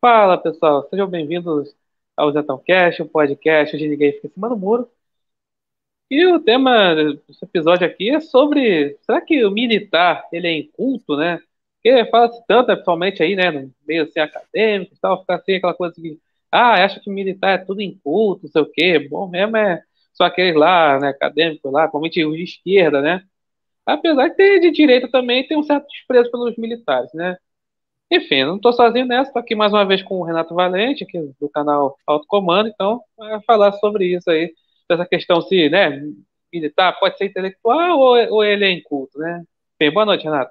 [0.00, 1.74] Fala pessoal, sejam bem-vindos
[2.16, 4.88] ao Zetão Cast, o podcast onde ninguém fica em cima do muro.
[6.10, 11.16] E o tema desse episódio aqui é sobre, será que o militar, ele é inculto,
[11.16, 11.38] né?
[11.82, 15.74] Porque fala-se tanto, principalmente aí, né, no meio assim, acadêmico e tal, fica assim aquela
[15.74, 16.18] coisa assim,
[16.50, 19.82] ah, acha que militar é tudo inculto, não sei o quê, bom mesmo é
[20.14, 23.22] só aqueles lá, né, acadêmicos lá, principalmente os de esquerda, né?
[23.86, 27.38] Apesar de ter de direita também, tem um certo desprezo pelos militares, né?
[28.10, 31.18] Enfim, não estou sozinho nessa, estou aqui mais uma vez com o Renato Valente, aqui
[31.38, 34.54] do canal Alto Comando, então vai falar sobre isso aí,
[34.88, 36.02] dessa questão se, né,
[36.50, 39.44] militar pode ser intelectual ou, ou ele é inculto, né?
[39.78, 40.50] Bem, boa noite, Renato.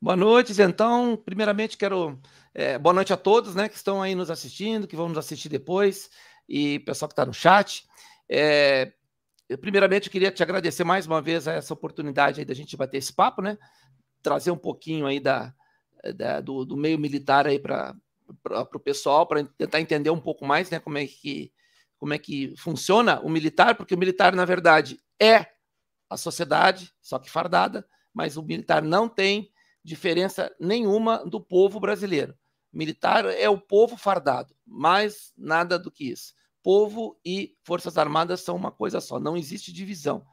[0.00, 2.16] Boa noite, então, primeiramente quero,
[2.54, 5.48] é, boa noite a todos, né, que estão aí nos assistindo, que vão nos assistir
[5.48, 6.08] depois,
[6.48, 7.84] e pessoal que está no chat.
[8.30, 8.92] É,
[9.60, 13.12] primeiramente, eu queria te agradecer mais uma vez essa oportunidade aí da gente bater esse
[13.12, 13.58] papo, né,
[14.22, 15.52] trazer um pouquinho aí da,
[16.14, 17.94] da, do, do, meio militar aí para
[18.72, 21.52] o pessoal, para tentar entender um pouco mais né, como, é que,
[21.98, 25.46] como é que funciona o militar, porque o militar, na verdade, é
[26.08, 29.50] a sociedade, só que fardada, mas o militar não tem
[29.82, 32.36] diferença nenhuma do povo brasileiro.
[32.72, 36.34] Militar é o povo fardado, mais nada do que isso.
[36.62, 40.24] Povo e Forças Armadas são uma coisa só, não existe divisão.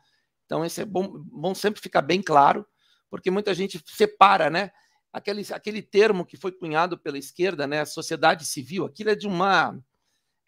[0.45, 2.65] Então, isso é bom, bom sempre ficar bem claro,
[3.09, 4.71] porque muita gente separa, né?
[5.17, 9.77] Aquele, aquele termo que foi cunhado pela esquerda, né, sociedade civil, aquilo é de uma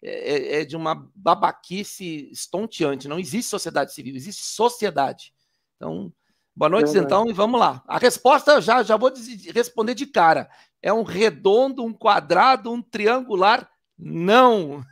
[0.02, 3.08] é, é, é, de uma babaquice estonteante.
[3.08, 5.34] Não existe sociedade civil, existe sociedade.
[5.76, 6.12] Então,
[6.56, 7.82] boa noite, então, e vamos lá.
[7.86, 9.12] A resposta já já vou
[9.54, 10.48] responder de cara.
[10.80, 13.68] É um redondo, um quadrado, um triangular?
[13.98, 14.82] Não.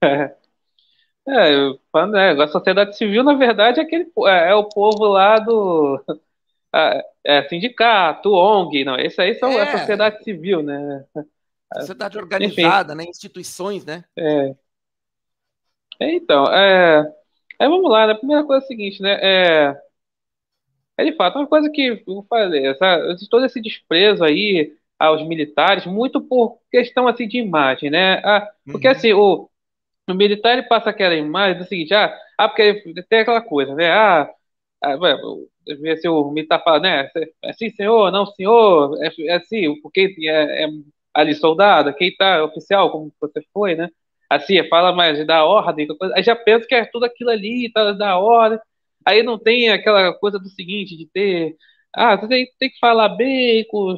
[1.26, 5.98] É, é, a sociedade civil, na verdade, é, aquele, é, é o povo lá do
[6.74, 9.62] é, é, sindicato, ONG, não, esse aí são é.
[9.62, 11.04] a sociedade civil, né?
[11.76, 13.04] Sociedade organizada, Enfim.
[13.04, 13.10] né?
[13.10, 14.04] Instituições, né?
[14.16, 14.54] É.
[16.00, 17.00] é então, é,
[17.58, 18.12] aí vamos lá, né?
[18.12, 19.18] A primeira coisa é a seguinte, né?
[19.22, 19.80] É,
[20.96, 25.86] é de fato uma coisa que eu falei, essa, todo esse desprezo aí aos militares,
[25.86, 28.20] muito por questão assim de imagem, né?
[28.24, 28.92] Ah, porque uhum.
[28.92, 29.50] assim, o,
[30.08, 33.90] o militar ele passa aquela imagem do seguinte, ah, ah porque tem aquela coisa, né?
[33.90, 34.30] Ah,
[34.82, 34.96] ah
[35.66, 37.10] ver se o militar fala, né?
[37.42, 40.68] É assim, senhor, não, senhor, é, é assim, porque é, é
[41.14, 43.88] ali soldado, quem tá oficial, como você foi, né?
[44.28, 48.18] Assim, fala mais da ordem, aí já pensa que é tudo aquilo ali, tá da
[48.18, 48.58] ordem.
[49.04, 51.56] Aí não tem aquela coisa do seguinte, de ter.
[51.94, 53.96] Ah, você tem, tem que falar bem com,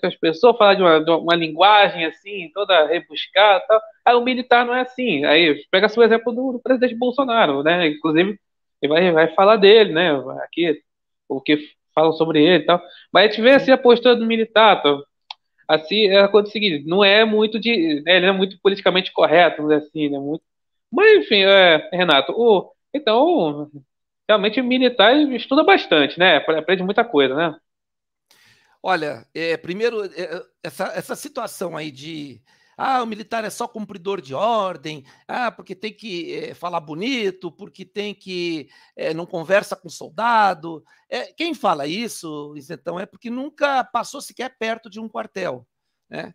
[0.00, 3.80] com as pessoas, falar de uma, de uma linguagem assim, toda rebuscada tal.
[4.04, 5.24] Aí o militar não é assim.
[5.24, 7.88] Aí pega o exemplo do, do presidente Bolsonaro, né?
[7.88, 8.38] Inclusive,
[8.82, 10.12] ele vai, vai falar dele, né?
[10.44, 10.80] Aqui,
[11.28, 11.58] o que
[11.94, 12.82] falam sobre ele e tal.
[13.12, 14.98] Mas a gente vê assim a postura do militar, tá?
[15.68, 18.02] assim, é a coisa seguinte, não é muito de.
[18.02, 20.18] Né, ele é muito politicamente correto, dizer assim, né?
[20.18, 20.42] Muito,
[20.90, 23.70] mas enfim, é, Renato, o, então,
[24.28, 26.36] realmente militar estuda bastante, né?
[26.36, 27.56] Aprende muita coisa, né?
[28.82, 32.40] Olha, é, primeiro, é, essa, essa situação aí de
[32.76, 35.04] ah, o militar é só cumpridor de ordem.
[35.26, 40.84] Ah, porque tem que é, falar bonito, porque tem que é, não conversa com soldado.
[41.08, 45.66] É, quem fala isso, então, é porque nunca passou sequer perto de um quartel.
[46.08, 46.34] Né?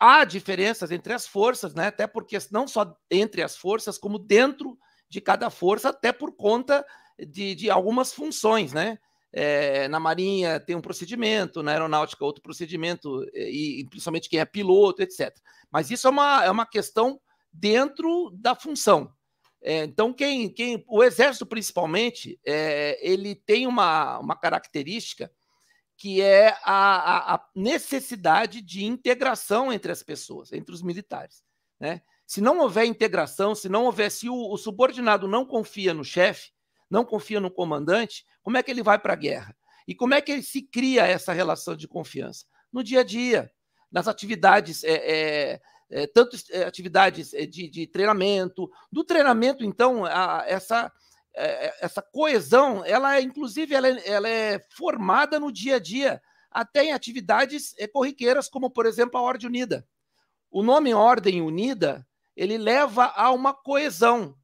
[0.00, 1.86] há diferenças entre as forças, né?
[1.88, 6.84] Até porque não só entre as forças, como dentro de cada força, até por conta
[7.18, 8.98] de, de algumas funções, né?
[9.32, 14.44] É, na Marinha tem um procedimento, na Aeronáutica outro procedimento, e, e, principalmente quem é
[14.44, 15.36] piloto, etc.
[15.70, 17.20] Mas isso é uma, é uma questão
[17.52, 19.12] dentro da função.
[19.60, 25.30] É, então, quem, quem, o Exército, principalmente, é, ele tem uma, uma característica
[25.96, 31.42] que é a, a, necessidade de integração entre as pessoas, entre os militares.
[31.80, 32.00] Né?
[32.24, 36.52] Se não houver integração, se não houver, se o, o subordinado não confia no chefe,
[36.90, 39.56] não confia no comandante, como é que ele vai para a guerra?
[39.86, 42.44] E como é que se cria essa relação de confiança?
[42.72, 43.50] No dia a dia,
[43.90, 48.70] nas atividades, é, é, é, tanto é, atividades é, de, de, treinamento.
[48.92, 50.92] Do treinamento, então, a, essa,
[51.34, 56.20] é, essa coesão, ela é, inclusive, ela é, ela é, formada no dia a dia,
[56.50, 59.86] até em atividades corriqueiras, como, por exemplo, a Ordem Unida.
[60.50, 62.06] O nome Ordem Unida,
[62.36, 64.34] ele leva a uma coesão.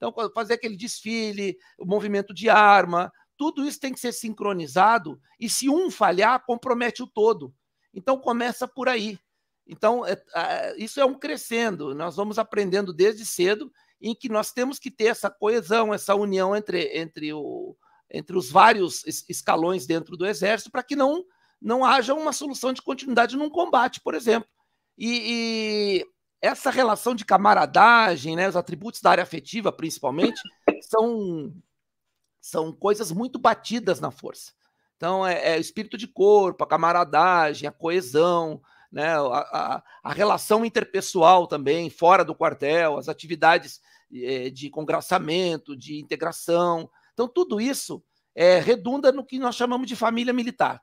[0.00, 5.48] Então, fazer aquele desfile, o movimento de arma, tudo isso tem que ser sincronizado e
[5.48, 7.54] se um falhar, compromete o todo.
[7.92, 9.18] Então, começa por aí.
[9.66, 11.94] Então, é, é, isso é um crescendo.
[11.94, 13.70] Nós vamos aprendendo desde cedo
[14.00, 17.76] em que nós temos que ter essa coesão, essa união entre, entre, o,
[18.10, 21.22] entre os vários escalões dentro do Exército para que não,
[21.60, 24.48] não haja uma solução de continuidade num combate, por exemplo.
[24.96, 26.06] E, e,
[26.40, 30.40] essa relação de camaradagem, né, os atributos da área afetiva, principalmente,
[30.80, 31.54] são,
[32.40, 34.52] são coisas muito batidas na força.
[34.96, 38.60] Então, é, é o espírito de corpo, a camaradagem, a coesão,
[38.90, 43.80] né, a, a, a, relação interpessoal também, fora do quartel, as atividades
[44.12, 46.90] é, de congraçamento, de integração.
[47.12, 48.02] Então, tudo isso
[48.34, 50.82] é, redunda no que nós chamamos de família militar.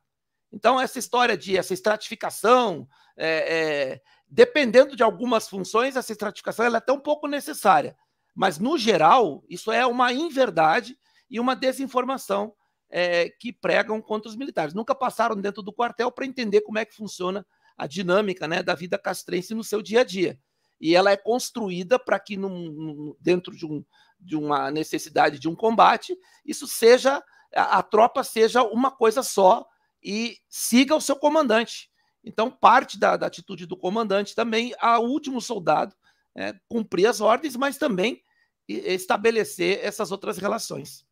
[0.52, 2.88] Então, essa história de essa estratificação,
[3.18, 7.96] é, é, dependendo de algumas funções, essa estratificação ela é até um pouco necessária.
[8.36, 10.98] Mas, no geral, isso é uma inverdade
[11.30, 12.54] e uma desinformação
[12.90, 14.74] é, que pregam contra os militares.
[14.74, 17.46] Nunca passaram dentro do quartel para entender como é que funciona
[17.78, 20.40] a dinâmica né, da vida castrense no seu dia a dia.
[20.80, 23.84] E ela é construída para que, num, dentro de, um,
[24.20, 26.16] de uma necessidade de um combate,
[26.46, 27.24] isso seja
[27.56, 29.66] a, a tropa seja uma coisa só
[30.04, 31.90] e siga o seu comandante.
[32.28, 35.96] Então, parte da, da atitude do comandante também, a último soldado,
[36.36, 38.22] é, cumprir as ordens, mas também
[38.68, 41.08] estabelecer essas outras relações.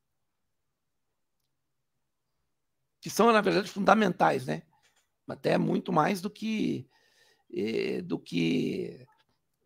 [3.00, 4.63] Que são, na verdade, fundamentais, né?
[5.25, 6.85] Até muito mais do que,
[8.03, 9.07] do que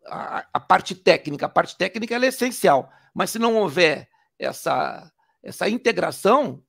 [0.06, 1.46] a, a parte técnica.
[1.46, 4.08] A parte técnica é essencial, mas se não houver
[4.38, 5.12] essa,
[5.42, 6.64] essa integração,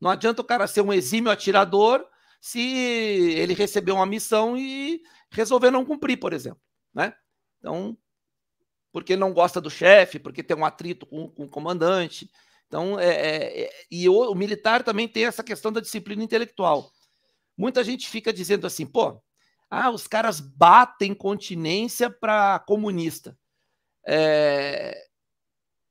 [0.00, 2.06] não adianta o cara ser um exímio atirador
[2.42, 2.58] se
[3.38, 5.00] ele receber uma missão e
[5.30, 6.60] resolver não cumprir, por exemplo.
[6.92, 7.14] Né?
[7.60, 7.96] Então,
[8.90, 12.28] porque não gosta do chefe, porque tem um atrito com, com o comandante.
[12.66, 16.90] Então, é, é, é, e o, o, militar também tem essa questão da disciplina intelectual.
[17.56, 19.22] Muita gente fica dizendo assim, pô,
[19.70, 23.38] ah, os caras batem continência para comunista.
[24.04, 25.00] É,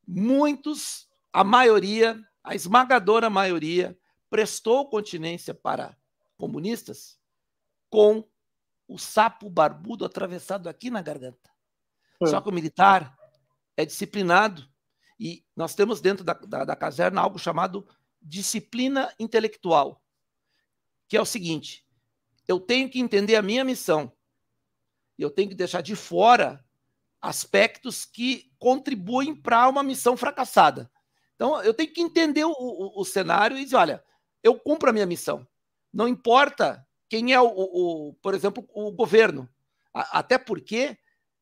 [0.06, 3.98] muitos, a maioria, a esmagadora maioria,
[4.30, 5.96] prestou continência para
[6.42, 7.20] comunistas
[7.88, 8.28] com
[8.88, 11.52] o sapo barbudo atravessado aqui na garganta.
[12.20, 12.26] É.
[12.26, 13.16] Só que o militar
[13.78, 14.68] é disciplinado
[15.20, 17.88] e nós temos dentro da, da, da caserna algo chamado
[18.20, 20.04] disciplina intelectual,
[21.08, 21.86] que é o seguinte:
[22.48, 24.12] eu tenho que entender a minha missão,
[25.20, 26.66] eu tenho que deixar de fora
[27.22, 30.92] aspectos que contribuem para uma missão fracassada.
[31.36, 34.04] Então, eu tenho que entender o, o, o cenário e dizer: olha,
[34.42, 35.48] eu cumpro a minha missão.
[35.94, 39.50] Não importa quem é o, o por exemplo, o governo.
[39.94, 40.98] A, até porque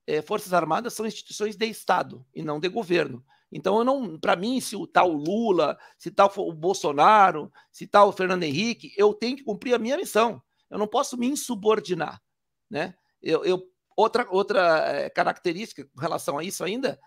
[0.07, 3.23] é, Forças Armadas são instituições de Estado e não de governo.
[3.51, 8.09] Então, eu não, para mim, se o tal Lula, se tal o Bolsonaro, se tal
[8.09, 10.41] o Fernando Henrique, eu tenho que cumprir a minha missão.
[10.69, 12.21] Eu não posso me insubordinar,
[12.69, 12.95] né?
[13.21, 13.63] Eu, eu
[13.97, 16.99] outra outra é, característica com relação a isso ainda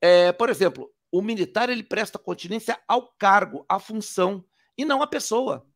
[0.00, 4.44] é, por exemplo, o militar ele presta continência ao cargo, à função
[4.76, 5.66] e não a pessoa.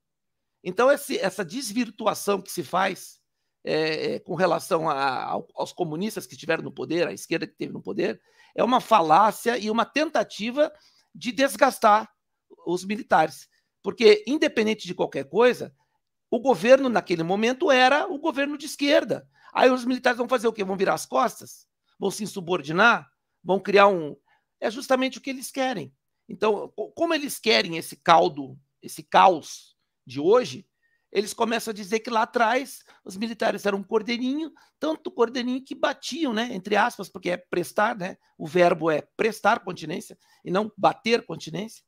[0.62, 3.20] Então, esse, essa desvirtuação que se faz
[3.64, 7.72] é, é, com relação a, aos comunistas que estiveram no poder, a esquerda que esteve
[7.72, 8.20] no poder,
[8.54, 10.72] é uma falácia e uma tentativa
[11.14, 12.10] de desgastar
[12.66, 13.48] os militares.
[13.82, 15.74] Porque, independente de qualquer coisa,
[16.30, 19.28] o governo naquele momento era o governo de esquerda.
[19.52, 20.64] Aí os militares vão fazer o quê?
[20.64, 21.66] Vão virar as costas?
[21.98, 23.10] Vão se insubordinar?
[23.42, 24.16] Vão criar um.
[24.60, 25.92] É justamente o que eles querem.
[26.28, 29.71] Então, como eles querem esse caldo esse caos
[30.06, 30.66] de hoje,
[31.12, 34.50] eles começam a dizer que lá atrás os militares eram um cordeirinho,
[34.80, 39.60] tanto cordeirinho que batiam, né, entre aspas, porque é prestar, né, o verbo é prestar
[39.60, 41.84] continência e não bater continência,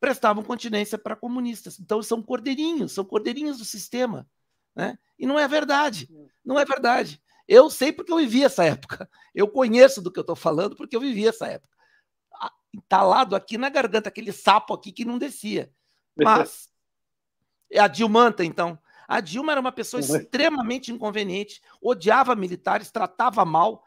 [0.00, 1.78] prestavam continência para comunistas.
[1.78, 4.26] Então são cordeirinhos, são cordeirinhos do sistema,
[4.74, 4.98] né?
[5.18, 6.08] E não é verdade,
[6.42, 7.22] não é verdade.
[7.46, 9.10] Eu sei porque eu vivi essa época.
[9.34, 11.76] Eu conheço do que eu estou falando porque eu vivi essa época.
[12.72, 15.70] Entalado aqui na garganta, aquele sapo aqui que não descia.
[16.16, 16.69] Mas
[17.78, 18.78] a Dilmanta, então.
[19.10, 20.16] A Dilma era uma pessoa uhum.
[20.16, 23.82] extremamente inconveniente, odiava militares, tratava mal.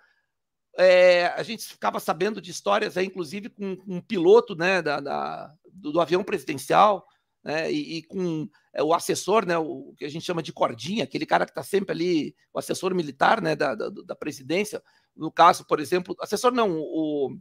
[0.78, 5.00] É, a gente ficava sabendo de histórias, aí, inclusive, com, com um piloto né, da,
[5.00, 7.08] da do, do, avião presidencial,
[7.42, 11.06] né, e, e com é, o assessor, né, o que a gente chama de cordinha,
[11.06, 14.84] aquele cara que está sempre ali, o assessor militar né, da, da, da, presidência.
[15.16, 17.38] No caso, por exemplo, assessor não, o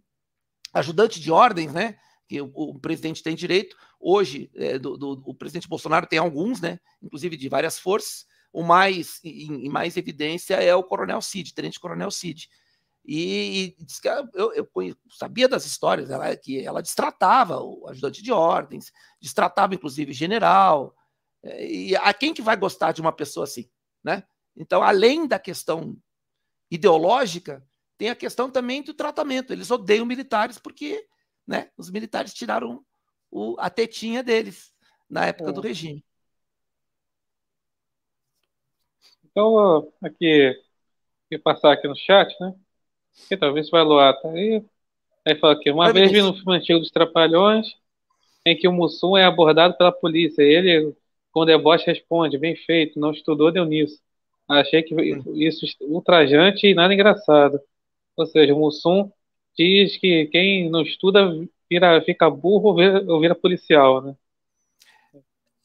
[0.73, 1.97] ajudante de ordens, né?
[2.33, 3.77] Que o, o presidente tem direito.
[4.01, 8.27] Hoje, é, do, do, o presidente Bolsonaro tem alguns, né, inclusive de várias forças.
[8.51, 12.49] O mais em, em mais evidência é o Coronel Cid, Tenente Coronel Cid.
[13.05, 14.69] E, e que eu, eu,
[15.11, 20.97] sabia das histórias, ela, que ela destratava o ajudante de ordens, destratava inclusive general.
[21.43, 23.69] É, e a quem que vai gostar de uma pessoa assim,
[24.03, 24.23] né?
[24.57, 25.99] Então, além da questão
[26.71, 27.63] ideológica,
[27.99, 29.53] tem a questão também do tratamento.
[29.53, 31.07] Eles odeiam militares porque
[31.47, 31.71] né?
[31.77, 32.85] Os militares tiraram
[33.31, 34.73] o, a tetinha deles
[35.09, 35.53] na época é.
[35.53, 36.05] do regime.
[39.25, 40.55] Então, aqui,
[41.43, 42.55] passar aqui no chat, né?
[43.29, 44.63] Que talvez vai Luar tá aí.
[45.27, 47.75] Aí fala aqui, uma vez vi no filme antigo dos Trapalhões,
[48.45, 50.43] em que o Mussum é abordado pela polícia.
[50.43, 50.95] Ele,
[51.31, 54.01] com deboche, responde, bem feito, não estudou, deu nisso.
[54.49, 54.95] Achei que
[55.35, 57.61] isso ultrajante e nada engraçado.
[58.17, 59.11] Ou seja, o Mussum
[59.57, 61.31] diz que quem não estuda
[61.71, 64.17] vira, fica burro ou vira, ou vira policial, né?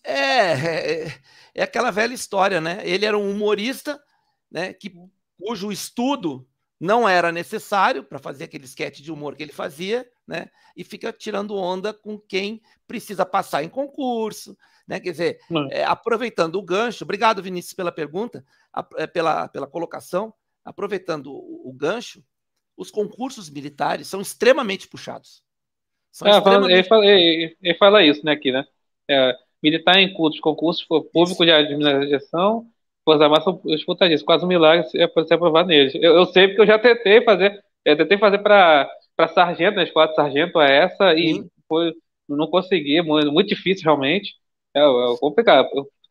[0.03, 1.13] É, é,
[1.55, 2.81] é aquela velha história, né?
[2.83, 4.01] Ele era um humorista,
[4.49, 4.73] né?
[4.73, 4.93] Que,
[5.37, 6.47] cujo estudo
[6.79, 10.49] não era necessário para fazer aquele sketch de humor que ele fazia, né?
[10.75, 14.55] E fica tirando onda com quem precisa passar em concurso,
[14.87, 14.99] né?
[14.99, 15.39] Quer dizer,
[15.71, 21.69] é, aproveitando o gancho, obrigado Vinícius pela pergunta, a, é, pela, pela colocação, aproveitando o,
[21.69, 22.23] o, gancho,
[22.77, 25.41] os concursos militares são extremamente puxados.
[26.11, 26.73] São é, extremamente...
[26.73, 28.65] Ele, fala, ele, ele, fala, isso, né, aqui, né?
[29.09, 32.67] É, militar em cultos, concursos público de administração
[33.07, 34.25] Forças Armadas são disputadíssimas.
[34.25, 35.95] Quase um milagre é para ser aprovado neles.
[35.95, 38.89] Eu, eu, sei porque eu já tentei fazer, eu tentei fazer para
[39.33, 41.93] sargento, na né, escola de sargento, é essa, e foi,
[42.27, 44.35] não consegui, muito, muito difícil realmente.
[44.75, 45.69] É, é complicado.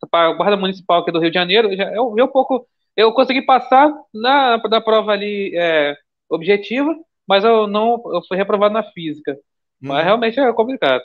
[0.09, 2.67] Para a Guarda Municipal aqui do Rio de Janeiro, já, eu um pouco.
[2.95, 5.95] Eu consegui passar na, na prova ali é,
[6.29, 6.95] objetiva,
[7.27, 9.33] mas eu não eu fui reprovado na física.
[9.33, 9.87] Hum.
[9.87, 10.05] Mas uhum.
[10.05, 11.03] realmente é complicado.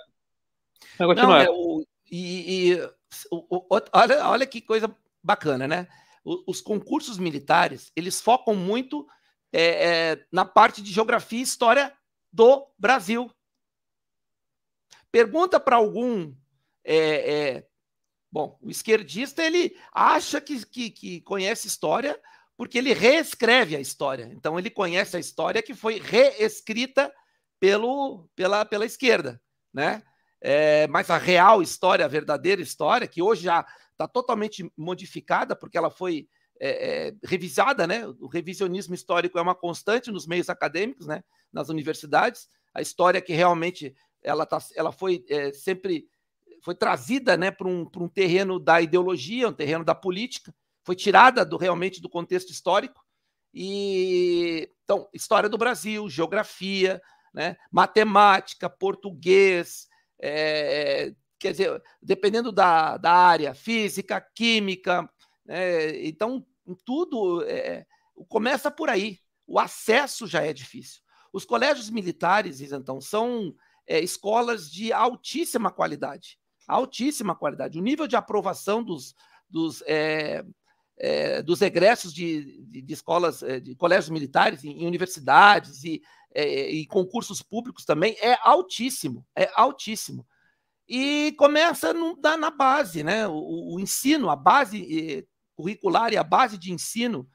[0.98, 1.26] Continuar.
[1.26, 2.82] Não, é, o, e, e
[3.30, 5.86] o, o, olha, olha que coisa bacana, né?
[6.24, 9.06] os concursos militares eles focam muito
[9.52, 11.92] é, é, na parte de geografia e história
[12.32, 13.30] do Brasil.
[15.10, 16.32] Pergunta para algum
[16.84, 17.66] é, é,
[18.30, 22.18] bom, o esquerdista ele acha que, que, que, conhece história
[22.56, 24.30] porque ele reescreve a história.
[24.32, 27.12] Então ele conhece a história que foi reescrita
[27.58, 29.40] pelo, pela, pela esquerda,
[29.72, 30.02] né?
[30.40, 35.78] É, mas a real história, a verdadeira história, que hoje já está totalmente modificada, porque
[35.78, 36.28] ela foi
[36.58, 38.04] é, é, revisada, né?
[38.20, 41.22] O revisionismo histórico é uma constante nos meios acadêmicos, né?
[41.52, 46.08] Nas universidades, a história que realmente ela, tá, ela foi é, sempre
[46.62, 51.44] foi trazida, né, para um, um terreno da ideologia, um terreno da política, foi tirada
[51.44, 53.02] do realmente do contexto histórico
[53.54, 57.00] e então história do Brasil, geografia,
[57.32, 59.86] né, matemática, português,
[60.20, 65.08] é, quer dizer, dependendo da, da área, física, química,
[65.48, 66.44] é, então
[66.84, 67.86] tudo é,
[68.28, 69.18] começa por aí.
[69.46, 71.02] O acesso já é difícil.
[71.32, 73.54] Os colégios militares, então, são
[73.86, 76.38] é, escolas de altíssima qualidade.
[76.68, 77.78] Altíssima qualidade.
[77.78, 79.14] O nível de aprovação dos,
[79.48, 79.82] dos,
[80.98, 85.84] é, é, dos egressos de, de, de, escolas, é, de colégios militares, em, em universidades
[85.84, 86.02] e,
[86.34, 89.26] e concursos públicos também é altíssimo.
[89.36, 90.26] É altíssimo
[90.94, 93.26] e começa no, na, na, base, né?
[93.26, 97.26] O, o, ensino, a base eh, curricular e a base de ensino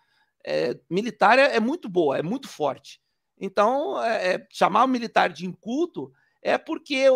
[0.46, 3.02] é, militar é, é, muito boa, é muito forte.
[3.40, 6.12] Então, é, é chamar o militar de inculto
[6.42, 7.08] é porque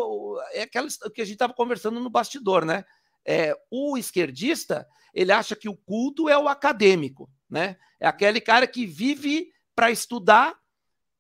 [0.53, 2.83] é aquela que a gente estava conversando no bastidor, né?
[3.25, 7.77] É, o esquerdista ele acha que o culto é o acadêmico, né?
[7.99, 10.57] É aquele cara que vive para estudar,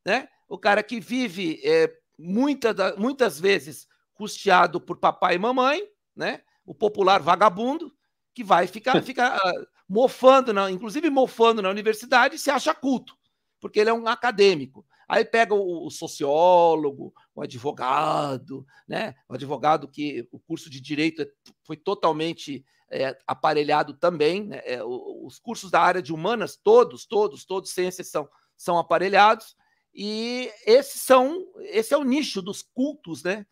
[0.05, 0.27] né?
[0.47, 5.83] O cara que vive é, muita, muitas vezes custeado por papai e mamãe,
[6.15, 6.41] né?
[6.65, 7.93] O popular vagabundo
[8.33, 13.17] que vai ficar, ficar uh, mofando, na, inclusive mofando na universidade, se acha culto,
[13.59, 14.85] porque ele é um acadêmico.
[15.11, 19.13] Aí pega o, o, sociólogo, o advogado, né?
[19.27, 21.27] O advogado que o curso de direito é,
[21.65, 24.45] foi totalmente é, aparelhado também.
[24.45, 24.61] Né?
[24.63, 29.57] É, os cursos da área de humanas, todos, todos, todos, sem exceção, são aparelhados.
[29.93, 33.45] E esses são, esse é o nicho dos cultos, né?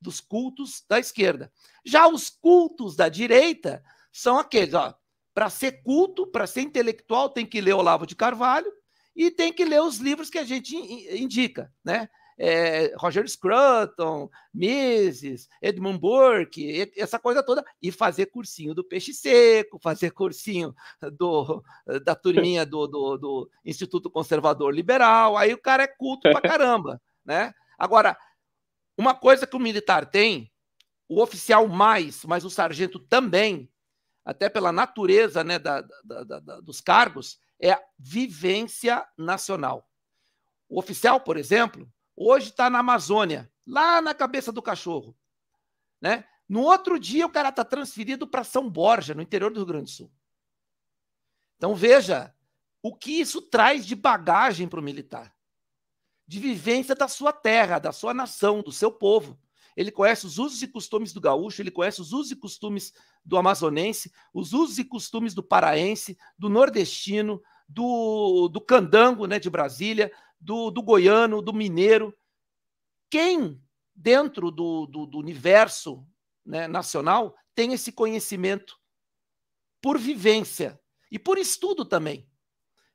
[0.00, 1.52] dos cultos da esquerda.
[1.84, 4.92] Já os cultos da direita são aqueles, ó,
[5.32, 8.72] para ser culto, para ser intelectual, tem que ler Olavo de Carvalho
[9.16, 12.08] e tem que ler os livros que a gente indica, né?
[12.38, 19.78] É, Roger Scruton, Mises, Edmund Burke, essa coisa toda, e fazer cursinho do peixe seco,
[19.78, 20.74] fazer cursinho
[21.18, 21.64] do,
[22.04, 27.00] da turminha do, do, do Instituto Conservador Liberal, aí o cara é culto pra caramba,
[27.24, 27.54] né?
[27.78, 28.18] Agora,
[28.98, 30.52] uma coisa que o militar tem,
[31.08, 33.70] o oficial mais, mas o sargento também,
[34.24, 39.88] até pela natureza né, da, da, da, dos cargos, é a vivência nacional.
[40.68, 45.16] O oficial, por exemplo, hoje está na Amazônia, lá na cabeça do cachorro.
[46.00, 46.24] Né?
[46.48, 49.84] No outro dia, o cara está transferido para São Borja, no interior do Rio Grande
[49.84, 50.10] do Sul.
[51.56, 52.34] Então, veja
[52.82, 55.36] o que isso traz de bagagem para o militar
[56.26, 59.38] de vivência da sua terra, da sua nação, do seu povo.
[59.76, 62.92] Ele conhece os usos e costumes do gaúcho, ele conhece os usos e costumes
[63.24, 69.50] do amazonense, os usos e costumes do paraense, do nordestino, do, do candango né, de
[69.50, 72.16] Brasília, do, do goiano, do mineiro.
[73.10, 73.60] Quem,
[73.94, 76.06] dentro do, do, do universo
[76.44, 78.78] né, nacional, tem esse conhecimento
[79.82, 80.80] por vivência
[81.10, 82.28] e por estudo também.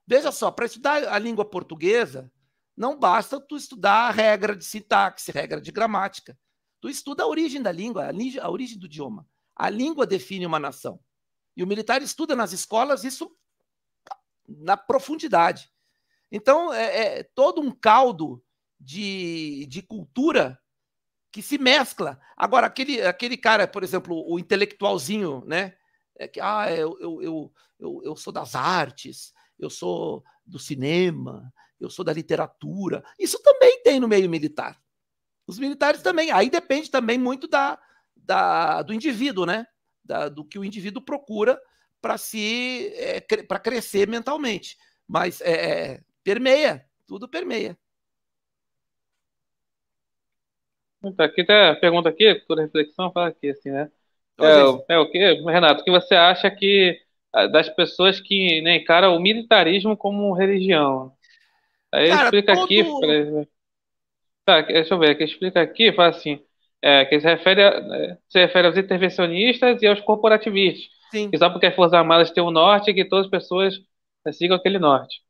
[0.06, 2.32] Veja só, para estudar a língua portuguesa,
[2.76, 6.38] não basta tu estudar a regra de sintaxe, regra de gramática.
[6.82, 8.10] Tu estuda a origem da língua,
[8.42, 9.28] a origem do idioma.
[9.56, 11.00] A língua define uma nação.
[11.56, 13.32] E o militar estuda nas escolas isso
[14.48, 15.72] na profundidade.
[16.32, 18.44] Então, é, é todo um caldo
[18.80, 20.60] de, de cultura
[21.32, 22.20] que se mescla.
[22.36, 25.76] Agora, aquele, aquele cara, por exemplo, o intelectualzinho, né?
[26.18, 31.54] É que, ah, eu, eu, eu, eu, eu sou das artes, eu sou do cinema,
[31.80, 33.04] eu sou da literatura.
[33.20, 34.82] Isso também tem no meio militar.
[35.52, 36.32] Os militares também.
[36.32, 37.78] Aí depende também muito da,
[38.16, 39.68] da, do indivíduo, né?
[40.02, 41.62] Da, do que o indivíduo procura
[42.02, 44.78] para se é, para crescer mentalmente.
[45.06, 47.78] Mas é, é, permeia, tudo permeia.
[51.18, 53.92] Tá, aqui tem a pergunta aqui, toda reflexão, fala aqui assim, né?
[54.40, 56.98] É, é, o que, Renato, o que você acha que
[57.52, 61.12] das pessoas que né, encaram o militarismo como religião?
[61.92, 62.64] Aí Cara, explica todo...
[62.64, 62.84] aqui,
[64.46, 66.40] tá, deixa eu ver, que explica aqui, fala assim,
[66.82, 70.90] é, que se refere, a, né, se refere aos intervencionistas e aos corporativistas.
[71.12, 71.30] Sim.
[71.30, 73.76] Que só porque as Forças Armadas têm o norte, que todas as pessoas
[74.34, 75.22] sigam aquele norte.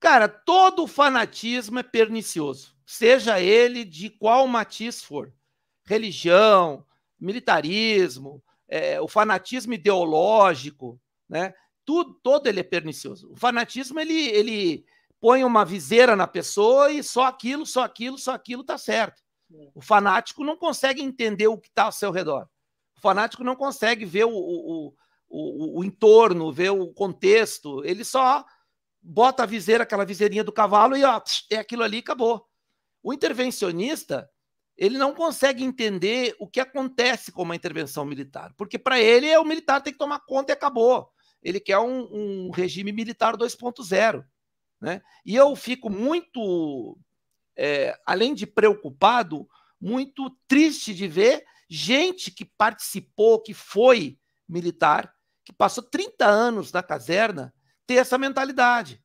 [0.00, 5.32] Cara, todo fanatismo é pernicioso, seja ele de qual matiz for.
[5.84, 6.84] Religião,
[7.20, 11.54] militarismo, é, o fanatismo ideológico, né?
[11.84, 13.30] Tudo, todo ele é pernicioso.
[13.32, 14.84] O fanatismo ele, ele
[15.22, 19.22] põe uma viseira na pessoa e só aquilo, só aquilo, só aquilo tá certo.
[19.54, 19.70] É.
[19.72, 22.48] O fanático não consegue entender o que está ao seu redor.
[22.98, 24.94] O fanático não consegue ver o, o,
[25.30, 27.84] o, o entorno, ver o contexto.
[27.84, 28.44] Ele só
[29.00, 32.44] bota a viseira, aquela viseirinha do cavalo e ó, é aquilo ali, acabou.
[33.00, 34.28] O intervencionista,
[34.76, 39.38] ele não consegue entender o que acontece com uma intervenção militar, porque para ele é
[39.38, 41.08] o militar tem que tomar conta e acabou.
[41.40, 44.24] Ele quer um, um regime militar 2.0.
[44.82, 45.00] Né?
[45.24, 46.98] E eu fico muito,
[47.56, 49.48] é, além de preocupado,
[49.80, 54.18] muito triste de ver gente que participou, que foi
[54.48, 55.14] militar,
[55.44, 57.54] que passou 30 anos na caserna,
[57.86, 59.00] ter essa mentalidade.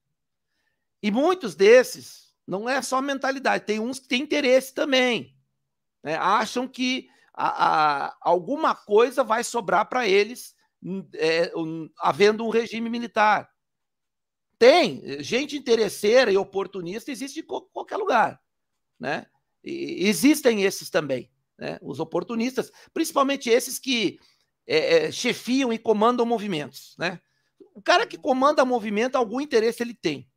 [1.01, 5.37] E muitos desses, não é só mentalidade, tem uns que têm interesse também.
[6.03, 6.15] Né?
[6.15, 10.55] Acham que a, a, alguma coisa vai sobrar para eles
[11.13, 13.47] é, um, havendo um regime militar.
[14.59, 15.21] Tem.
[15.21, 18.41] Gente interesseira e oportunista existe em qualquer lugar.
[18.99, 19.25] Né?
[19.63, 21.31] E existem esses também.
[21.57, 21.77] Né?
[21.81, 24.19] Os oportunistas, principalmente esses que
[24.65, 26.95] é, é, chefiam e comandam movimentos.
[26.97, 27.19] Né?
[27.73, 30.27] O cara que comanda movimento, algum interesse ele tem.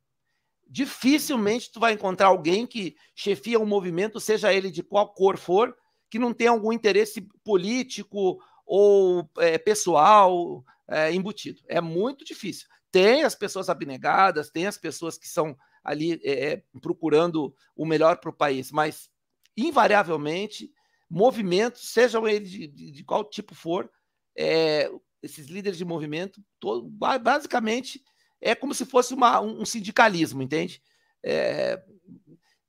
[0.67, 5.75] Dificilmente tu vai encontrar alguém que chefia um movimento, seja ele de qual cor for,
[6.09, 11.61] que não tenha algum interesse político ou é, pessoal é, embutido.
[11.67, 12.67] É muito difícil.
[12.91, 18.17] Tem as pessoas abnegadas, tem as pessoas que são ali é, é procurando o melhor
[18.17, 19.09] para o país, mas
[19.55, 20.71] invariavelmente
[21.09, 23.89] movimentos, sejam eles de, de, de qual tipo for,
[24.37, 24.89] é,
[25.21, 28.01] esses líderes de movimento, todo, basicamente
[28.39, 30.81] é como se fosse uma, um sindicalismo, entende?
[31.23, 31.81] É,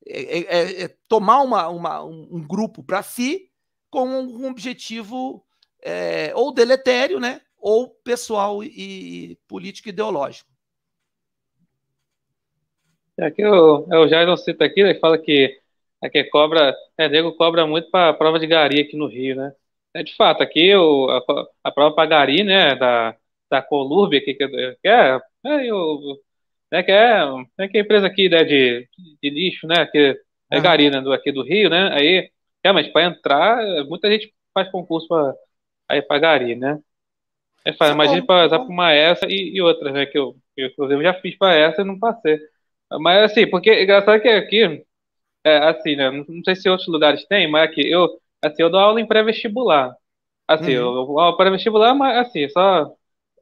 [0.07, 3.49] é, é, é tomar uma, uma, um grupo para si
[3.89, 5.45] com um objetivo
[5.83, 7.41] é, ou deletério, né?
[7.63, 8.69] Ou pessoal e,
[9.31, 10.51] e político ideológico.
[13.21, 15.57] Aqui o, o Jair cita aqui, ele fala que
[16.03, 19.55] aqui cobra, é, nego cobra muito para a prova de gari aqui no Rio, né?
[19.95, 21.23] É, de fato, aqui o, a,
[21.65, 23.17] a prova Pagari, né, da,
[23.51, 24.45] da Colurb, aqui, que,
[24.85, 26.19] é, é, o,
[26.73, 27.21] né, que é,
[27.59, 28.89] é que é empresa aqui, né, de,
[29.23, 30.19] de lixo, né, que
[30.51, 32.31] é Gari, né, do, aqui do Rio, né, aí,
[32.65, 35.37] realmente, para entrar, muita gente faz concurso para
[36.09, 36.81] para Gari, né.
[37.65, 40.69] É, faz, imagina para usar para uma essa e, e outras, né, que eu, eu,
[40.69, 42.39] inclusive, já fiz para essa e não passei.
[43.01, 44.85] Mas, assim, porque, engraçado que aqui,
[45.45, 48.09] é, assim, né, não sei se outros lugares tem, mas aqui, eu,
[48.43, 49.95] Assim, eu dou aula em pré-vestibular.
[50.49, 50.99] Assim, uhum.
[50.99, 52.93] eu dou aula pré-vestibular, mas assim, só.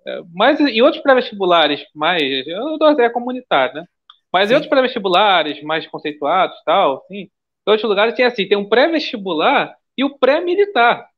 [0.06, 2.22] É, mas em outros pré-vestibulares, mais.
[2.46, 3.84] Eu dou até comunitário, né?
[4.32, 4.54] Mas Sim.
[4.54, 7.30] em outros pré-vestibulares, mais conceituados tal, assim, em
[7.66, 11.08] outros lugares tem assim, tem um pré-vestibular e o pré-militar.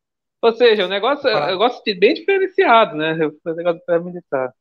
[0.43, 1.47] Ou seja, o negócio, ah.
[1.47, 3.17] negócio bem diferenciado, né?
[3.45, 4.53] O negócio pré-militar.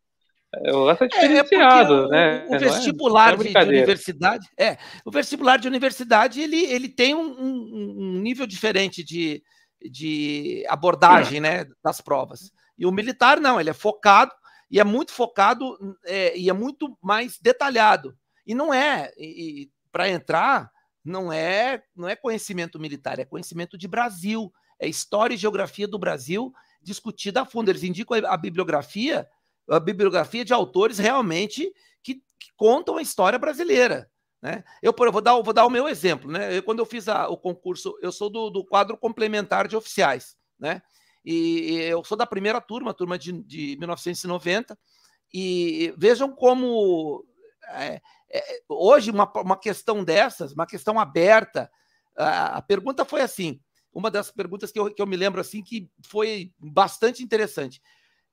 [0.64, 2.46] Eu acho diferenciado, é, né?
[2.50, 7.16] O, o vestibular é, de, de, universidade, é, o vestibular de universidade ele, ele tem
[7.16, 9.42] um, um, um nível diferente de,
[9.90, 12.52] de abordagem, né, das provas.
[12.78, 14.34] E o militar não, ele é focado
[14.70, 18.14] e é muito focado é, e é muito mais detalhado.
[18.46, 19.10] E não é,
[19.90, 20.70] para entrar,
[21.04, 26.00] não é, não é conhecimento militar, é conhecimento de Brasil, é história e geografia do
[26.00, 27.70] Brasil discutida a fundo.
[27.70, 29.30] Eles indicam a bibliografia,
[29.70, 34.10] a bibliografia de autores realmente que, que contam a história brasileira.
[34.42, 34.64] Né?
[34.82, 36.32] Eu, eu vou, dar, vou dar o meu exemplo.
[36.32, 36.58] Né?
[36.58, 40.36] Eu, quando eu fiz a, o concurso, eu sou do, do quadro complementar de oficiais.
[40.60, 40.82] Né?
[41.24, 44.78] E, e eu sou da primeira turma, turma de, de 1990.
[45.32, 47.24] E vejam como
[47.70, 51.70] é, é, hoje uma, uma questão dessas, uma questão aberta,
[52.18, 53.62] a, a, pergunta foi assim,
[53.94, 57.82] uma das perguntas que eu, que eu me lembro assim que foi bastante interessante.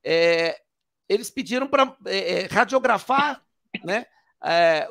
[0.04, 0.60] É,
[1.08, 3.42] eles pediram para é, é, radiografar
[3.84, 4.06] né,
[4.44, 4.88] é,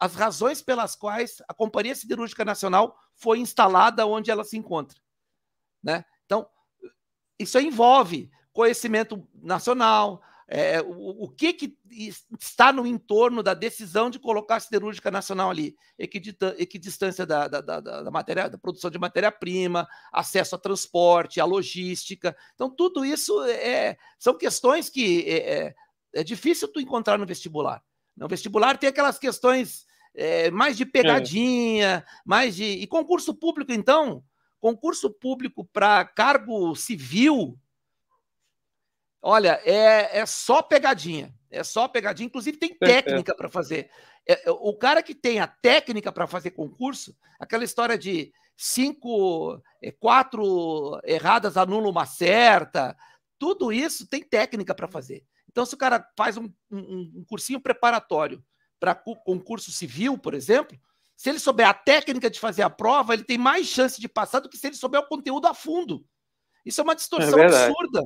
[0.00, 4.98] as razões pelas quais a Companhia Siderúrgica Nacional foi instalada onde ela se encontra.
[5.82, 6.04] Né?
[6.26, 6.48] Então,
[7.38, 11.76] isso envolve conhecimento nacional, é, o, o, que, que
[12.40, 15.76] está no entorno da decisão de colocar a siderúrgica nacional ali?
[15.98, 22.34] Equidistância da, da, da, da, matéria, da produção de matéria-prima, acesso a transporte, a logística.
[22.54, 25.74] Então, tudo isso é, são questões que é, é,
[26.14, 27.82] é difícil tu encontrar no vestibular.
[28.16, 32.64] No vestibular tem aquelas questões é, mais de pegadinha, mais de.
[32.64, 34.24] E concurso público, então,
[34.58, 37.58] concurso público para cargo civil
[39.22, 41.34] Olha, é, é só pegadinha.
[41.50, 42.26] É só pegadinha.
[42.26, 43.90] Inclusive, tem técnica para fazer.
[44.26, 49.60] É, é, o cara que tem a técnica para fazer concurso, aquela história de cinco,
[49.82, 52.96] é, quatro erradas anula uma certa,
[53.38, 55.24] tudo isso tem técnica para fazer.
[55.48, 58.44] Então, se o cara faz um, um, um cursinho preparatório
[58.78, 60.78] para concurso civil, por exemplo,
[61.16, 64.40] se ele souber a técnica de fazer a prova, ele tem mais chance de passar
[64.40, 66.04] do que se ele souber o conteúdo a fundo.
[66.64, 68.02] Isso é uma distorção é absurda.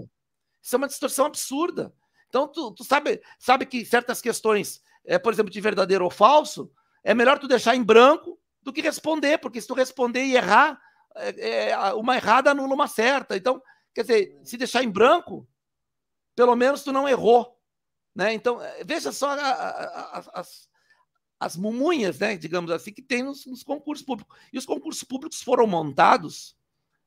[0.63, 1.93] Isso é uma distorção absurda.
[2.29, 6.71] Então, tu, tu sabe, sabe que certas questões, é, por exemplo, de verdadeiro ou falso,
[7.05, 10.81] é melhor tu deixar em branco do que responder, porque se tu responder e errar,
[11.15, 13.37] é, é, uma errada anula uma certa.
[13.37, 13.61] Então,
[13.95, 15.47] quer dizer, se deixar em branco,
[16.35, 17.59] pelo menos tu não errou.
[18.15, 18.33] Né?
[18.33, 20.69] Então, veja só a, a, a, as,
[21.41, 24.39] as mumunhas, né, digamos assim, que tem nos, nos, concursos públicos.
[24.53, 26.57] E os concursos públicos foram montados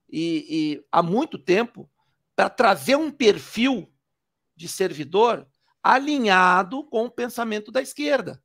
[0.10, 1.90] e, e há muito tempo
[2.36, 3.92] para trazer um perfil
[4.56, 5.48] de servidor
[5.82, 8.42] alinhado com o pensamento da esquerda.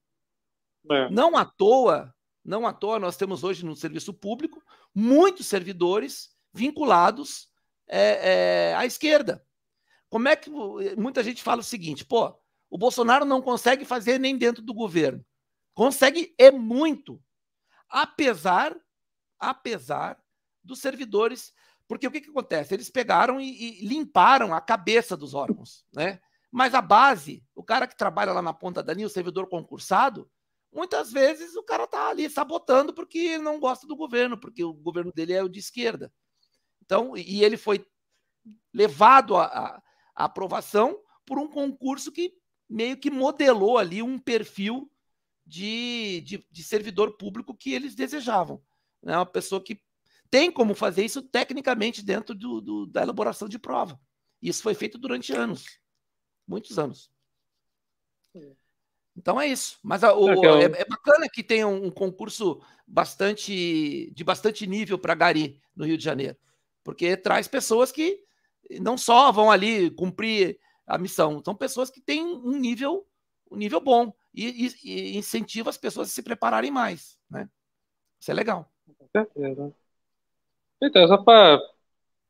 [0.91, 1.11] É.
[1.11, 4.63] Não à toa, não à toa, nós temos hoje no serviço público
[4.95, 7.49] muitos servidores vinculados
[7.89, 9.45] é, é, à esquerda.
[10.09, 10.51] Como é que
[10.97, 12.37] muita gente fala o seguinte, pô,
[12.69, 15.25] o Bolsonaro não consegue fazer nem dentro do governo.
[15.75, 17.23] Consegue é muito.
[17.89, 18.77] Apesar,
[19.39, 20.21] apesar
[20.63, 21.53] dos servidores
[21.91, 22.73] porque o que, que acontece?
[22.73, 26.21] Eles pegaram e, e, limparam a cabeça dos órgãos, né?
[26.49, 30.31] Mas a base, o cara que trabalha lá na ponta da linha, o servidor concursado,
[30.73, 35.13] muitas vezes o cara tá ali sabotando porque não gosta do governo, porque o governo
[35.13, 36.13] dele é o de esquerda.
[36.81, 37.85] Então, e ele foi
[38.73, 39.83] levado à
[40.15, 42.33] aprovação por um concurso que
[42.69, 44.89] meio que modelou ali um perfil
[45.45, 48.63] de, de, de servidor público que eles desejavam.
[49.03, 49.17] Né?
[49.17, 49.83] Uma pessoa que
[50.31, 54.01] tem como fazer isso tecnicamente dentro do, do, da elaboração de prova.
[54.41, 55.67] Isso foi feito durante anos,
[56.47, 57.11] muitos anos.
[59.17, 59.79] Então é isso.
[59.83, 60.29] Mas a, o,
[60.61, 65.99] é, é, bacana que tenha um concurso bastante de bastante nível para Gari no Rio
[65.99, 66.37] de Janeiro,
[66.85, 68.25] porque traz pessoas que
[68.81, 73.07] não só vão ali cumprir a missão, são pessoas que têm um nível
[73.51, 77.51] um nível bom e, e, e incentiva as pessoas a se prepararem mais, né?
[78.21, 78.73] Isso é legal.
[78.97, 79.75] Com certeza.
[80.83, 81.61] Então, só para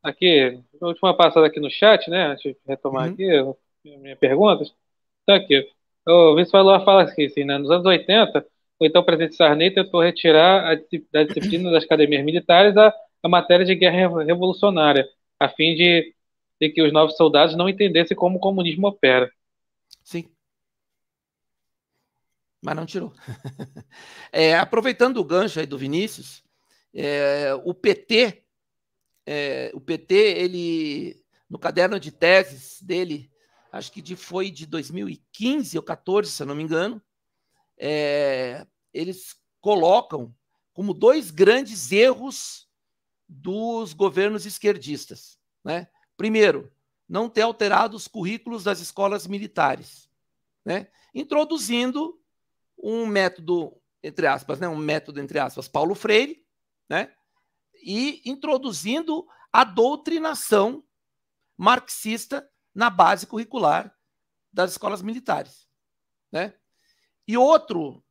[0.03, 2.31] aqui, a última passada aqui no chat, né?
[2.31, 3.13] Deixa eu retomar uhum.
[3.13, 4.75] aqui minhas perguntas.
[5.23, 5.69] Então, aqui,
[6.07, 7.59] o Vice Valor fala aqui, assim, né?
[7.59, 8.47] Nos anos 80,
[8.79, 10.75] o então presidente Sarney tentou retirar a,
[11.13, 15.07] da disciplina das academias militares a, a matéria de guerra revolucionária,
[15.39, 16.15] a fim de,
[16.61, 19.31] de que os novos soldados não entendessem como o comunismo opera.
[20.03, 20.29] Sim.
[22.63, 23.13] Mas não tirou.
[24.33, 26.43] é, aproveitando o gancho aí do Vinícius,
[26.95, 28.45] é, o PT,
[29.27, 33.29] é, o PT, ele no caderno de teses dele,
[33.73, 37.03] acho que de, foi de 2015 ou 14, se eu não me engano,
[37.77, 40.33] é, eles colocam
[40.73, 42.69] como dois grandes erros
[43.29, 45.39] dos governos esquerdistas.
[45.65, 45.89] Né?
[46.17, 46.73] Primeiro,
[47.09, 50.09] não ter alterado os currículos das escolas militares,
[50.65, 50.87] né?
[51.13, 52.21] introduzindo
[52.79, 54.69] um método, entre aspas, né?
[54.69, 56.45] um método, entre aspas, Paulo Freire,
[56.91, 57.15] né?
[57.83, 60.85] e introduzindo a doutrinação
[61.57, 63.97] marxista na base curricular
[64.53, 65.69] das escolas militares.
[66.33, 66.53] Né?
[67.27, 68.05] E outro,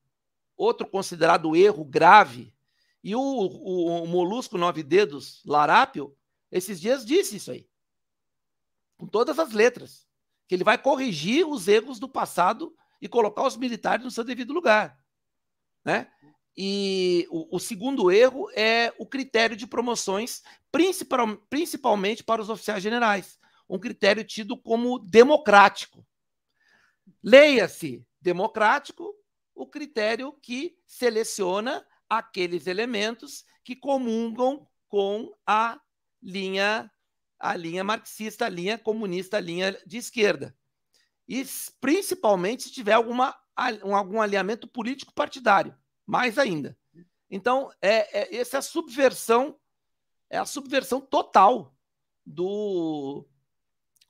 [0.56, 2.56] outro considerado erro grave,
[3.04, 6.18] e o, o, o Molusco Nove Dedos Larápio,
[6.52, 7.70] esses dias disse isso aí,
[8.98, 10.08] com todas as letras,
[10.48, 14.52] que ele vai corrigir os erros do passado e colocar os militares no seu devido
[14.52, 15.00] lugar.
[15.86, 16.12] Né?
[16.56, 22.84] E o, o, segundo erro é o critério de promoções, principal, principalmente para os oficiais
[22.84, 23.40] generais.
[23.70, 26.06] Um critério tido como democrático.
[27.24, 29.16] Leia-se democrático
[29.56, 35.80] o critério que seleciona aqueles elementos que comungam com a
[36.22, 36.92] linha
[37.40, 40.54] a linha marxista, a linha comunista, a linha de esquerda.
[41.26, 41.46] E
[41.80, 45.74] principalmente se tiver alguma, algum alinhamento político partidário
[46.10, 46.76] mais ainda.
[47.30, 49.56] Então, é, é, essa é a subversão,
[50.28, 51.72] é a subversão total
[52.26, 53.28] do,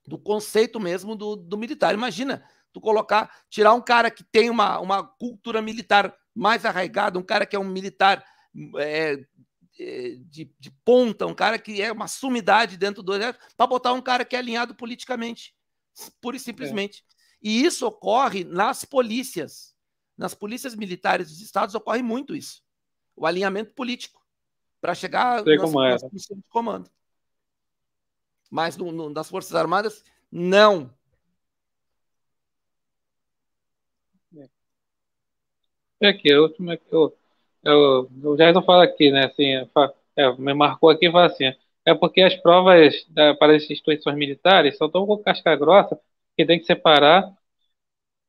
[0.08, 1.94] do conceito mesmo do, do militar.
[1.94, 7.24] Imagina tu colocar, tirar um cara que tem uma, uma cultura militar mais arraigada, um
[7.24, 8.24] cara que é um militar
[8.78, 9.20] é,
[9.78, 13.92] é de, de, ponta, um cara que é uma sumidade dentro do exército, para botar
[13.92, 15.54] um cara que é alinhado politicamente,
[16.22, 17.04] pura e simplesmente.
[17.06, 17.20] É.
[17.42, 19.69] E isso ocorre nas polícias.
[20.20, 22.62] Nas polícias militares dos estados ocorre muito isso.
[23.16, 24.22] O alinhamento político
[24.82, 26.92] para chegar Sei nas, nas posições de comando.
[28.52, 30.94] Mas no, no, nas Forças Armadas, não.
[36.02, 37.18] É aqui, a última que eu,
[37.64, 39.26] eu, o Jason fala aqui, né?
[39.26, 39.54] Assim,
[40.18, 41.46] é, me marcou aqui e fala assim:
[41.86, 45.98] é porque as provas da, para as instituições militares são tão com casca grossa
[46.36, 47.34] que tem que separar,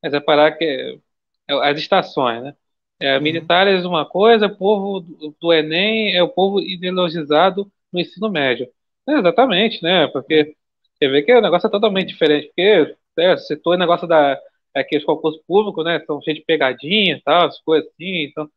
[0.02, 1.09] é separar que é,
[1.50, 2.54] as estações, né?
[3.00, 3.22] É, uhum.
[3.22, 5.00] Militares uma coisa, o povo
[5.40, 8.68] do, Enem é o povo ideologizado no ensino médio.
[9.08, 10.06] É, exatamente, né?
[10.08, 10.54] Porque
[10.98, 14.38] você vê que o negócio é totalmente diferente, porque é, citou o negócio da
[14.74, 16.00] aqueles concursos públicos, né?
[16.06, 18.48] São cheios de pegadinha e tal, as coisas assim, então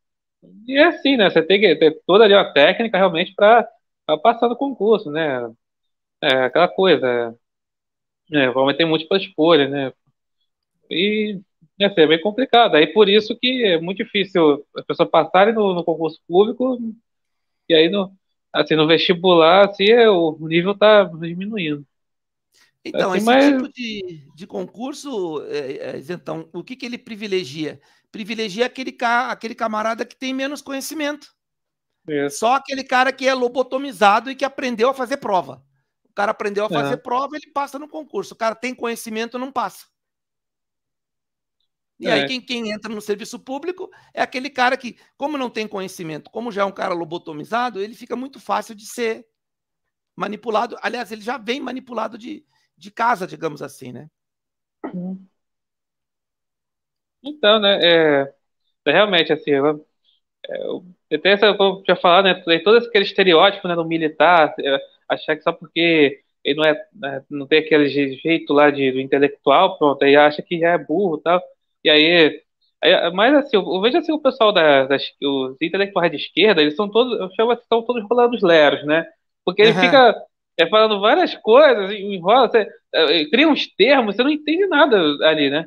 [0.67, 1.29] e é assim, né?
[1.29, 3.67] Você tem que ter toda ali a técnica realmente para
[4.21, 5.51] passar no concurso, né?
[6.21, 7.37] É aquela coisa,
[8.31, 9.93] é, vamos ter múltipla escolha, né?
[10.89, 11.39] E
[11.79, 12.75] ia ser bem complicado.
[12.75, 16.77] Aí por isso que é muito difícil as pessoas passarem no, no concurso público
[17.67, 18.15] e aí no,
[18.51, 21.85] assim, no vestibular assim, é, o nível está diminuindo.
[22.85, 23.45] Então, assim, esse mas...
[23.45, 27.79] tipo de, de concurso, é, é, então, o que, que ele privilegia?
[28.11, 31.33] Privilegia aquele, aquele camarada que tem menos conhecimento.
[32.07, 32.39] Isso.
[32.39, 35.63] Só aquele cara que é lobotomizado e que aprendeu a fazer prova.
[36.03, 36.97] O cara aprendeu a fazer é.
[36.97, 38.33] prova, ele passa no concurso.
[38.33, 39.87] O cara tem conhecimento, não passa.
[41.99, 42.13] E é.
[42.13, 46.29] aí, quem, quem entra no serviço público é aquele cara que, como não tem conhecimento,
[46.29, 49.25] como já é um cara lobotomizado, ele fica muito fácil de ser
[50.15, 50.75] manipulado.
[50.81, 52.45] Aliás, ele já vem manipulado de,
[52.77, 54.09] de casa, digamos assim, né?
[57.23, 58.33] Então, né, é,
[58.85, 59.85] é realmente, assim, eu,
[61.09, 64.53] eu tenho essa, como eu já falado, né, tem todo aquele estereótipo, né, do militar,
[64.59, 68.91] é, achar que só porque ele não é, né, não tem aquele jeito lá de,
[68.91, 71.41] do intelectual, pronto, aí acha que já é burro e tal,
[71.83, 72.41] e aí,
[72.83, 76.61] aí, mas assim, eu, eu vejo assim o pessoal da, das, os intelectuais de esquerda,
[76.61, 79.05] eles são todos, eu chamo assim, são todos rolando os leros, né?
[79.45, 79.81] Porque ele uhum.
[79.81, 80.15] fica
[80.57, 85.49] é, falando várias coisas, enrola, você, é, cria uns termos, você não entende nada ali,
[85.49, 85.65] né?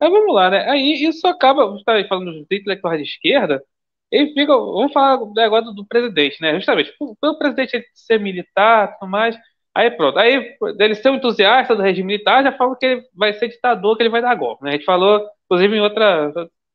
[0.00, 0.68] Aí vamos lá, né?
[0.70, 3.62] Aí isso acaba, você está falando dos intelectuais de esquerda,
[4.10, 6.54] ele fica, vamos falar agora do, do presidente, né?
[6.56, 9.36] Justamente, pelo presidente ser militar, tudo mais,
[9.74, 10.18] Aí pronto.
[10.18, 13.96] Aí ele ser um entusiasta do regime militar, já fala que ele vai ser ditador,
[13.96, 14.62] que ele vai dar golpe.
[14.62, 14.70] Né?
[14.70, 16.32] A gente falou, inclusive, em outra,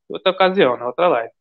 [0.09, 1.31] outra ocasião, na outra live.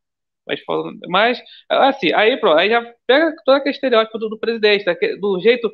[0.46, 0.60] Mas,
[1.08, 4.84] mas, assim, aí pronto, aí já pega todo aquele estereótipo do, do presidente,
[5.20, 5.70] do jeito,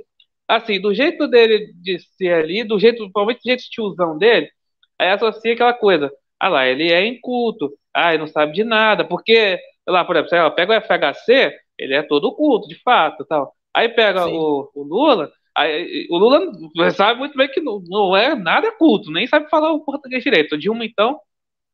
[0.48, 4.50] assim, do jeito dele de ser ali, do jeito, provavelmente do jeito de tiozão dele,
[4.98, 6.10] aí associa aquela coisa.
[6.40, 10.50] Ah lá, ele é inculto, ah, ele não sabe de nada, porque, lá, por exemplo,
[10.52, 13.54] pega o FHC, ele é todo culto, de fato, tal.
[13.72, 16.50] Aí pega o, o Lula, Aí, o Lula
[16.90, 20.58] sabe muito bem que não, não, é nada culto, nem sabe falar o português direito.
[20.58, 21.20] Dilma, então,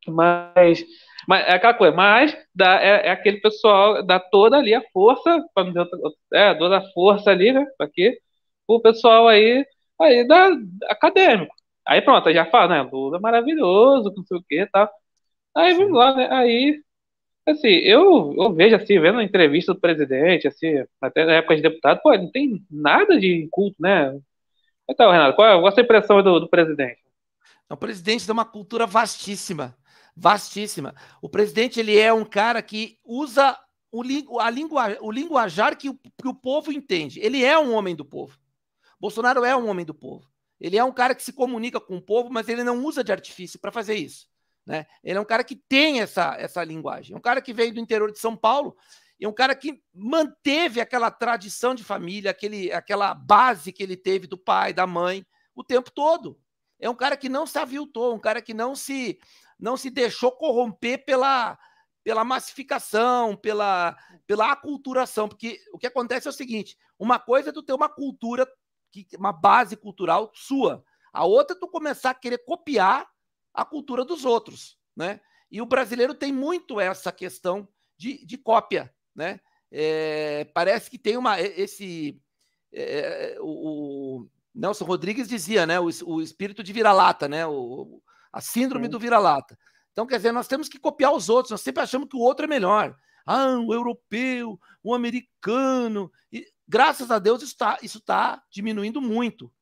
[0.08, 0.84] mas,
[1.28, 5.44] mas é aquela coisa, mas dá, é, é aquele pessoal, dá toda ali a força,
[5.54, 5.88] para dizer,
[6.32, 8.18] é, toda a força ali, né, aqui,
[8.66, 9.64] o pessoal aí,
[10.00, 10.50] aí da
[10.88, 11.54] acadêmico.
[11.86, 14.90] Aí pronto, já fala, né, Lula é maravilhoso, não sei o que tal.
[15.56, 16.82] Aí vamos lá, né, aí
[17.46, 21.62] Assim, eu, eu vejo assim, vendo a entrevista do presidente, assim, até na época de
[21.62, 24.18] deputado, pô, não tem nada de culto, né?
[24.88, 27.00] Então, Renato, qual, qual a sua impressão do, do presidente?
[27.68, 29.74] O presidente tem uma cultura vastíssima,
[30.16, 30.94] vastíssima.
[31.20, 33.58] O presidente, ele é um cara que usa
[33.90, 34.02] o,
[34.40, 37.20] a língua, o linguajar que o, que o povo entende.
[37.20, 38.38] Ele é um homem do povo.
[38.98, 40.30] Bolsonaro é um homem do povo.
[40.60, 43.12] Ele é um cara que se comunica com o povo, mas ele não usa de
[43.12, 44.28] artifício para fazer isso.
[44.66, 44.86] Né?
[45.02, 47.14] Ele é um cara que tem essa, essa linguagem.
[47.14, 48.76] É um cara que veio do interior de São Paulo
[49.24, 54.26] é um cara que manteve aquela tradição de família, aquele, aquela base que ele teve
[54.26, 56.40] do pai, da mãe, o tempo todo.
[56.78, 59.18] É um cara que não se aviltou, um cara que não se
[59.60, 61.58] não se deixou corromper pela,
[62.02, 63.96] pela massificação, pela,
[64.26, 67.88] pela aculturação, porque o que acontece é o seguinte: uma coisa é tu ter uma
[67.88, 68.48] cultura,
[69.18, 73.06] uma base cultural sua, a outra é tu começar a querer copiar
[73.52, 75.20] a cultura dos outros, né?
[75.50, 79.40] E o brasileiro tem muito essa questão de, de cópia, né?
[79.70, 82.20] É, parece que tem uma esse
[82.72, 85.78] é, o, o, Nelson Rodrigues dizia, né?
[85.80, 87.46] O, o espírito de vira-lata, né?
[87.46, 88.00] O,
[88.32, 89.58] a síndrome do vira-lata.
[89.92, 92.44] Então, quer dizer, nós temos que copiar os outros, nós sempre achamos que o outro
[92.44, 92.96] é melhor.
[93.26, 96.10] Ah, o europeu, o americano.
[96.32, 99.52] E, graças a Deus, isso está isso tá diminuindo muito.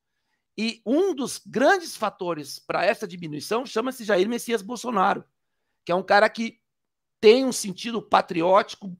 [0.57, 5.24] E um dos grandes fatores para essa diminuição chama-se Jair Messias Bolsonaro,
[5.85, 6.61] que é um cara que
[7.20, 8.96] tem um sentido patriótico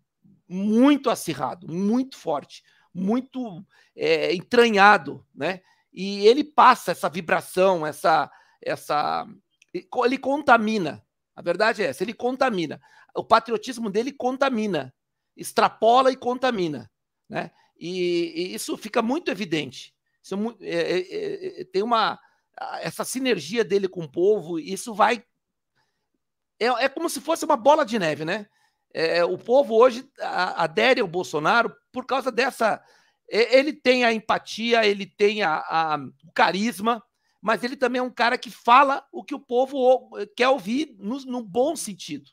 [0.49, 2.63] muito acirrado, muito forte,
[2.95, 5.61] muito é, entranhado, né?
[5.93, 8.31] E ele passa essa vibração, essa,
[8.63, 9.27] essa,
[9.73, 11.05] ele contamina.
[11.35, 12.81] A verdade é essa, ele contamina.
[13.15, 14.93] O patriotismo dele contamina,
[15.37, 16.91] extrapola e contamina,
[17.29, 17.51] né?
[17.79, 19.95] E, e isso fica muito evidente.
[20.23, 22.19] Isso é, é, é, é, tem uma
[22.81, 25.23] essa sinergia dele com o povo, isso vai
[26.59, 28.47] é, é como se fosse uma bola de neve, né?
[29.31, 32.83] O povo hoje adere ao Bolsonaro por causa dessa.
[33.29, 37.01] Ele tem a empatia, ele tem a, a, o carisma,
[37.41, 41.19] mas ele também é um cara que fala o que o povo quer ouvir no,
[41.21, 42.31] no bom sentido.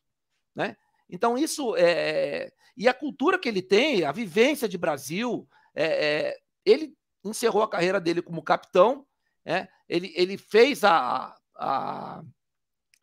[0.56, 0.76] Né?
[1.10, 2.52] Então, isso é.
[2.76, 7.70] E a cultura que ele tem, a vivência de Brasil, é, é, ele encerrou a
[7.70, 9.06] carreira dele como capitão,
[9.46, 12.22] é, ele, ele fez a, a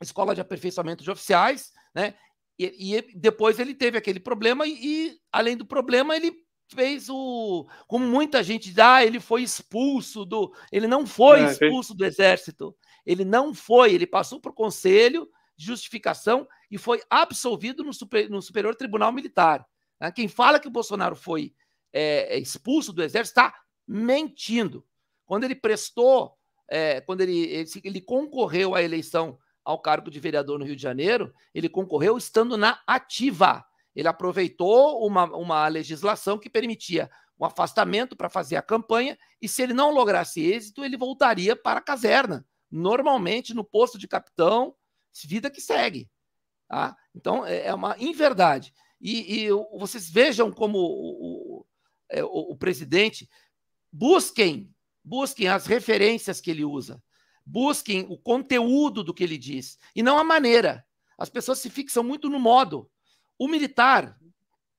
[0.01, 2.15] escola de aperfeiçoamento de oficiais, né?
[2.59, 6.37] E, e, depois ele teve aquele problema, e, e, além do problema, ele
[6.69, 7.67] fez o.
[7.87, 10.55] Como muita gente diz, ah, ele foi expulso do.
[10.71, 12.77] Ele não foi é, expulso do exército.
[13.05, 18.41] Ele não foi, ele passou por conselho de justificação e foi absolvido no, super, no
[18.41, 19.67] Superior Tribunal Militar.
[20.01, 20.11] Né?
[20.13, 21.53] Quem fala que o Bolsonaro foi
[21.93, 23.55] é, é expulso do exército está
[23.87, 24.85] mentindo.
[25.27, 26.37] Quando ele prestou,
[26.69, 30.83] é, quando ele, ele, ele concorreu à eleição ao cargo de vereador no Rio de
[30.83, 33.65] Janeiro, ele concorreu estando na ativa.
[33.95, 39.63] Ele aproveitou uma, uma legislação que permitia um afastamento para fazer a campanha, e se
[39.63, 44.75] ele não lograsse êxito, ele voltaria para a caserna, normalmente no posto de capitão,
[45.25, 46.09] vida que segue.
[46.69, 46.97] Tá?
[47.15, 48.73] Então, é, é uma inverdade.
[49.01, 51.67] E, e vocês vejam como o, o,
[52.09, 53.29] é, o, o presidente
[53.91, 54.73] busquem,
[55.05, 57.03] busquem as referências que ele usa.
[57.45, 60.87] Busquem o conteúdo do que ele diz e não a maneira.
[61.19, 62.89] As pessoas se fixam muito no modo.
[63.43, 64.17] O militar,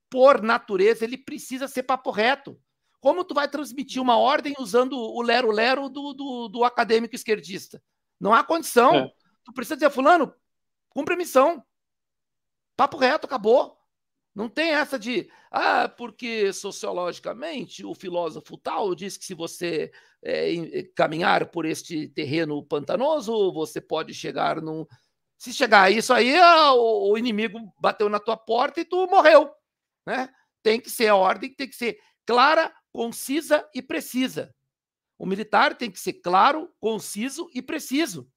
[0.08, 2.58] por natureza, ele precisa ser papo reto.
[2.98, 7.82] Como tu vai transmitir uma ordem usando o lero-lero do, do, do, acadêmico esquerdista?
[8.18, 8.94] Não há condição.
[8.94, 9.12] É.
[9.44, 10.34] Tu precisa dizer, fulano,
[10.88, 11.62] cumpre missão.
[12.74, 13.76] Papo reto, acabou.
[14.34, 20.82] Não tem essa de, ah, porque sociologicamente o filósofo tal diz que se você é,
[20.96, 24.86] caminhar por este terreno pantanoso, você pode chegar num.
[25.36, 29.50] Se chegar a isso aí, o inimigo bateu na tua porta e tu morreu.
[30.06, 30.28] Né?
[30.62, 34.54] Tem que ser a ordem, tem que ser clara, concisa e precisa.
[35.18, 38.30] O militar tem que ser claro, conciso e preciso.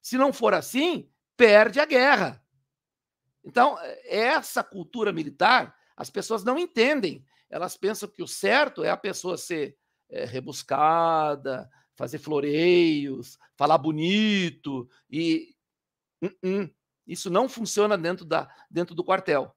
[0.00, 2.42] Se não for assim, perde a guerra.
[3.44, 7.24] Então, essa cultura militar, as pessoas não entendem.
[7.50, 9.76] Elas pensam que o certo é a pessoa ser
[10.08, 15.54] é, rebuscada, fazer floreios, falar bonito e
[16.22, 16.74] uh -uh,
[17.06, 19.54] isso não funciona dentro, da, dentro do quartel.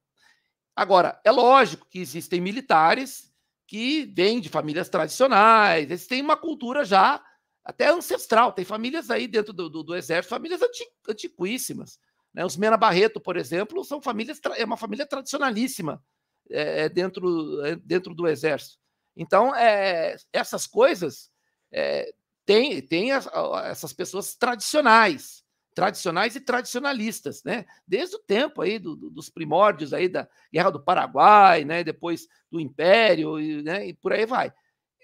[0.76, 3.32] Agora, é lógico que existem militares
[3.68, 7.24] que vêm de famílias tradicionais, eles têm uma cultura já
[7.64, 8.54] até ancestral.
[8.54, 10.62] Tem famílias aí dentro do, do, do exército, famílias
[11.08, 12.00] antiquíssimas.
[12.34, 12.46] Né?
[12.46, 16.04] Os Mena Barreto, por exemplo, são famílias, é uma família tradicionalíssima
[16.52, 18.78] é, é dentro, é, dentro do exército.
[19.16, 21.32] Então, é, essas coisas
[21.72, 22.14] é,
[22.46, 23.28] tem, tem as,
[23.66, 25.45] essas pessoas tradicionais,
[25.76, 27.66] tradicionais e tradicionalistas, né?
[27.86, 31.84] Desde o tempo aí do, do, dos primórdios aí da Guerra do Paraguai, né?
[31.84, 33.90] Depois do Império, e, né?
[33.90, 34.54] e por aí vai.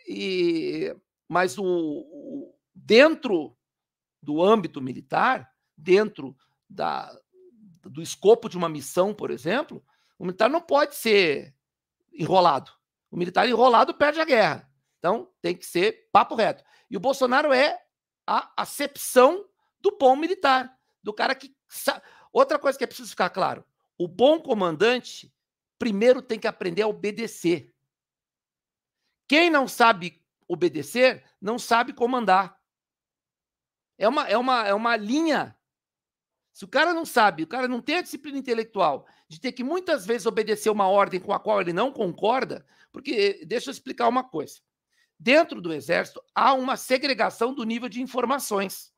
[0.07, 0.95] E,
[1.27, 3.55] mas o, o, dentro
[4.23, 6.35] do âmbito militar, dentro
[6.69, 7.11] da,
[7.83, 9.83] do escopo de uma missão, por exemplo,
[10.17, 11.53] o militar não pode ser
[12.13, 12.71] enrolado.
[13.09, 14.71] O militar enrolado perde a guerra.
[14.99, 16.63] Então, tem que ser papo reto.
[16.89, 17.77] E o Bolsonaro é
[18.25, 19.45] a acepção
[19.81, 22.01] do bom militar, do cara que sabe.
[22.31, 23.65] Outra coisa que é preciso ficar claro:
[23.97, 25.33] o bom comandante
[25.77, 27.73] primeiro tem que aprender a obedecer.
[29.27, 32.59] Quem não sabe obedecer, não sabe comandar.
[33.97, 35.55] É uma, é uma, é uma linha.
[36.51, 39.63] Se o cara não sabe, o cara não tem a disciplina intelectual de ter que
[39.63, 44.09] muitas vezes obedecer uma ordem com a qual ele não concorda, porque deixa eu explicar
[44.09, 44.59] uma coisa.
[45.17, 48.91] Dentro do exército há uma segregação do nível de informações.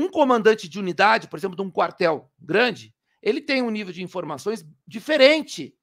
[0.00, 4.02] Um comandante de unidade, por exemplo, de um quartel grande, ele tem um nível de
[4.02, 5.76] informações diferente.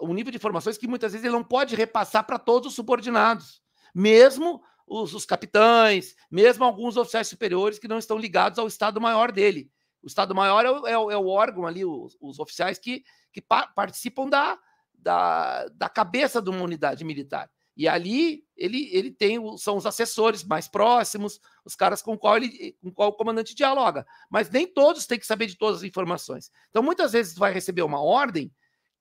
[0.00, 3.62] Um nível de informações que muitas vezes ele não pode repassar para todos os subordinados,
[3.94, 9.70] mesmo os, os, capitães, mesmo alguns oficiais superiores que não estão ligados ao Estado-Maior dele.
[10.02, 14.28] O Estado-Maior é, é, é, o órgão ali, os, os oficiais que, que pa participam
[14.28, 14.58] da,
[14.92, 17.48] da, da cabeça de uma unidade militar.
[17.76, 22.74] E ali ele, ele tem são os assessores mais próximos, os caras com qual ele
[22.82, 24.06] com qual o comandante dialoga.
[24.30, 26.50] Mas nem todos têm que saber de todas as informações.
[26.70, 28.50] Então, muitas vezes tu vai receber uma ordem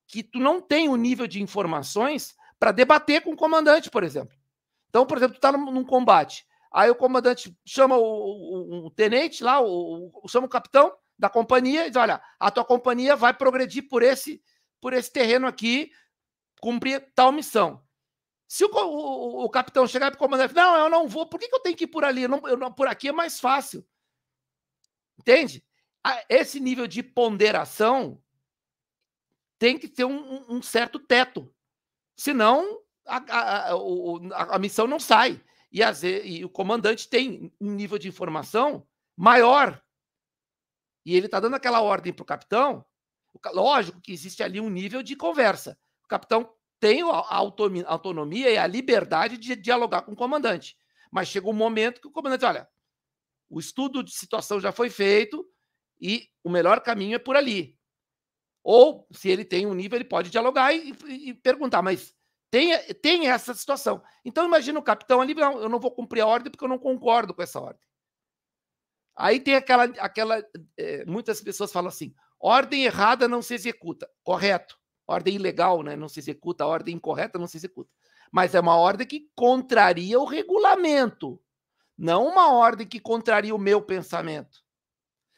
[0.07, 4.35] que tu não tem o nível de informações para debater com o comandante, por exemplo.
[4.89, 6.45] Então, por exemplo, tu num, num, combate.
[6.71, 11.29] Aí o comandante chama o, o, o tenente lá, o, o, chama o capitão da
[11.29, 14.41] companhia e diz: olha, a tua companhia vai progredir por esse,
[14.81, 15.91] por esse terreno aqui,
[16.59, 17.84] cumprir tal missão.
[18.47, 21.47] Se o, o, o capitão chegar para o comandante, não, eu não vou, por que,
[21.47, 22.23] que eu tenho que ir por ali?
[22.23, 23.85] Eu não, eu não, por aqui é mais fácil.
[25.19, 25.65] Entende?
[26.29, 28.21] Esse nível de ponderação
[29.57, 31.51] tem que ter um, um certo teto.
[32.15, 35.41] Senão, a, a, a, a, missão não sai.
[35.71, 38.87] E, as, e o comandante tem um nível de informação
[39.17, 39.81] maior.
[41.05, 42.85] E ele está dando aquela ordem para o capitão.
[43.47, 45.77] Lógico que existe ali um nível de conversa.
[46.03, 46.53] O capitão
[46.85, 50.77] tem a autonomia e a liberdade de dialogar com o comandante.
[51.11, 52.69] Mas chega um momento que o comandante olha,
[53.49, 55.43] o estudo de situação já foi feito
[55.99, 57.75] e o melhor caminho é por ali.
[58.63, 62.13] Ou, se ele tem um nível, ele pode dialogar e, e, e perguntar, mas
[62.51, 64.03] tem, tem essa situação.
[64.23, 66.77] Então, imagina o capitão ali, não, eu não vou cumprir a ordem porque eu não
[66.77, 67.81] concordo com essa ordem.
[69.15, 69.85] Aí tem aquela.
[69.85, 70.45] aquela
[70.77, 74.07] é, muitas pessoas falam assim: ordem errada não se executa.
[74.23, 74.77] Correto
[75.07, 75.95] ordem ilegal, né?
[75.95, 77.91] Não se executa, a ordem incorreta não se executa.
[78.31, 81.41] Mas é uma ordem que contraria o regulamento,
[81.97, 84.63] não uma ordem que contraria o meu pensamento.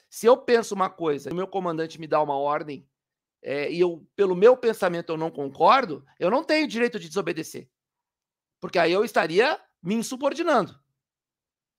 [0.10, 2.88] Se eu penso uma coisa e o meu comandante me dá uma ordem
[3.42, 7.70] é, e eu, pelo meu pensamento, eu não concordo, eu não tenho direito de desobedecer.
[8.60, 10.78] Porque aí eu estaria me insubordinando.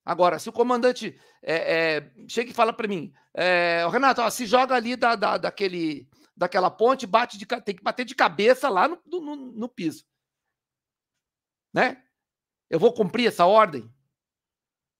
[0.04, 4.46] Agora, se o comandante é, é, chega e fala para mim, é, Renato, ó, se
[4.46, 6.08] joga ali da, da, daquele,
[6.38, 10.06] daquela ponte, bate de, tem que bater de cabeça lá no, no, no piso.
[11.74, 12.02] Né?
[12.70, 13.92] Eu vou cumprir essa ordem?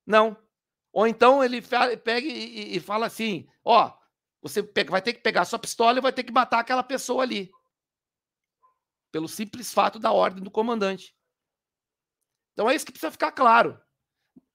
[0.04, 0.36] Não.
[0.92, 3.96] Ou então ele pega e, e fala assim: ó,
[4.42, 7.22] você pega, vai ter que pegar sua pistola e vai ter que matar aquela pessoa
[7.22, 7.50] ali.
[9.12, 11.16] Pelo simples fato da ordem do comandante.
[12.52, 13.80] Então é isso que precisa ficar claro.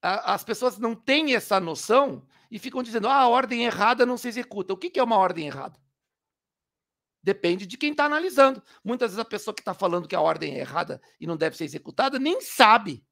[0.02, 4.28] As pessoas não têm essa noção e ficam dizendo: ah, a ordem errada não se
[4.28, 4.74] executa.
[4.74, 5.82] O que é uma ordem errada?
[7.24, 8.62] Depende de quem está analisando.
[8.84, 11.56] Muitas vezes a pessoa que está falando que a ordem é errada e não deve
[11.56, 13.06] ser executada nem sabe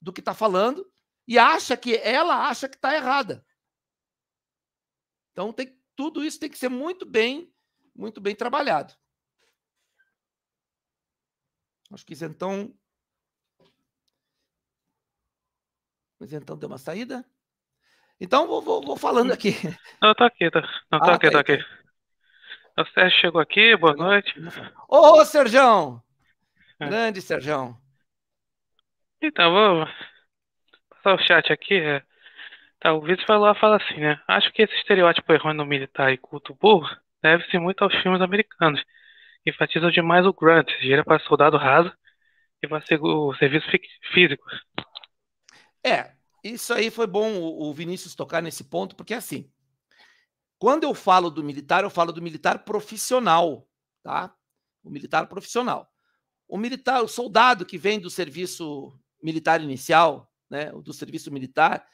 [0.00, 0.90] do que está falando
[1.28, 3.44] e acha que ela acha que está errada.
[5.32, 7.52] Então tem, tudo isso tem que ser muito bem,
[7.94, 8.94] muito bem trabalhado.
[11.92, 12.74] Acho que então.
[16.18, 17.22] Mas então deu uma saída.
[18.18, 19.50] Então vou, vou, vou falando aqui.
[20.00, 20.60] Não, tá aqui, tá.
[20.90, 21.81] Não, tá ah, aqui, tá, tá aqui.
[22.78, 24.32] O Sérgio chegou aqui, boa noite.
[24.88, 26.02] Ô, Serjão!
[26.80, 26.86] É.
[26.86, 27.76] Grande Serjão.
[29.20, 29.86] Então, vou
[30.88, 31.74] passar o chat aqui.
[31.74, 32.02] É.
[32.80, 34.20] Tá, o Vitor falou, fala assim, né?
[34.26, 36.88] Acho que esse estereótipo errôneo militar e culto burro
[37.22, 38.82] deve-se muito aos filmes americanos,
[39.46, 41.92] enfatizam demais o grunt, gira para soldado raso
[42.62, 43.68] e vai ser o serviço
[44.12, 44.44] físico.
[45.84, 46.12] É,
[46.42, 49.48] isso aí foi bom o Vinícius tocar nesse ponto, porque assim,
[50.62, 53.68] quando eu falo do militar, eu falo do militar profissional,
[54.00, 54.32] tá?
[54.84, 55.90] O militar profissional.
[56.46, 61.84] O militar, o soldado que vem do serviço militar inicial, né, do serviço militar,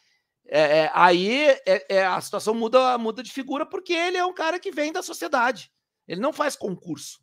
[0.45, 4.35] é, é, aí é, é, a situação muda, muda de figura porque ele é um
[4.35, 5.73] cara que vem da sociedade.
[6.07, 7.21] Ele não faz concurso.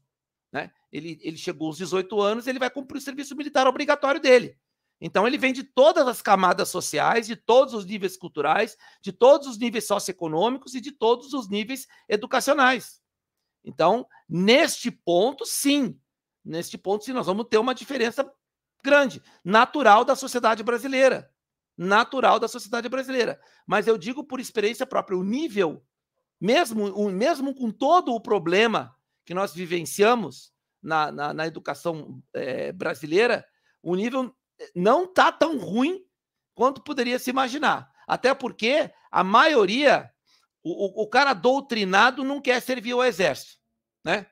[0.51, 0.71] Né?
[0.91, 4.57] Ele, ele chegou aos 18 anos, ele vai cumprir o serviço militar obrigatório dele.
[4.99, 9.47] Então, ele vem de todas as camadas sociais, de todos os níveis culturais, de todos
[9.47, 13.01] os níveis socioeconômicos e de todos os níveis educacionais.
[13.63, 15.99] Então, neste ponto, sim.
[16.43, 18.31] Neste ponto, sim, nós vamos ter uma diferença
[18.83, 21.29] grande, natural da sociedade brasileira.
[21.77, 23.37] natural da sociedade brasileira.
[23.67, 25.83] Mas eu digo por experiência própria, o nível,
[26.39, 33.45] mesmo, mesmo com todo o problema que nós vivenciamos na, na, na educação é, brasileira,
[33.83, 34.33] o nível
[34.75, 36.05] não está tão ruim
[36.53, 37.91] quanto poderia se imaginar.
[38.07, 40.09] Até porque a maioria,
[40.63, 43.59] o, o cara doutrinado não quer servir ao exército,
[44.03, 44.27] né?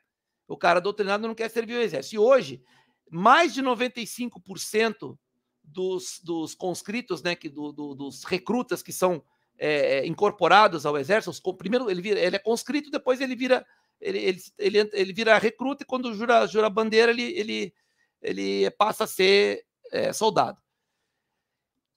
[0.48, 2.16] O cara doutrinado não quer servir ao exército.
[2.16, 2.64] E hoje,
[3.10, 5.18] mais de 95%
[5.64, 9.24] dos, dos conscritos, né, que, do, do, dos recrutas que são
[9.58, 13.66] é, incorporados ao exército, primeiro ele, vira, ele é conscrito, depois ele vira
[14.02, 17.74] ele, ele, ele, ele vira recruta e quando jura, jura bandeira ele, ele,
[18.22, 20.62] ele passa a ser é, soldado.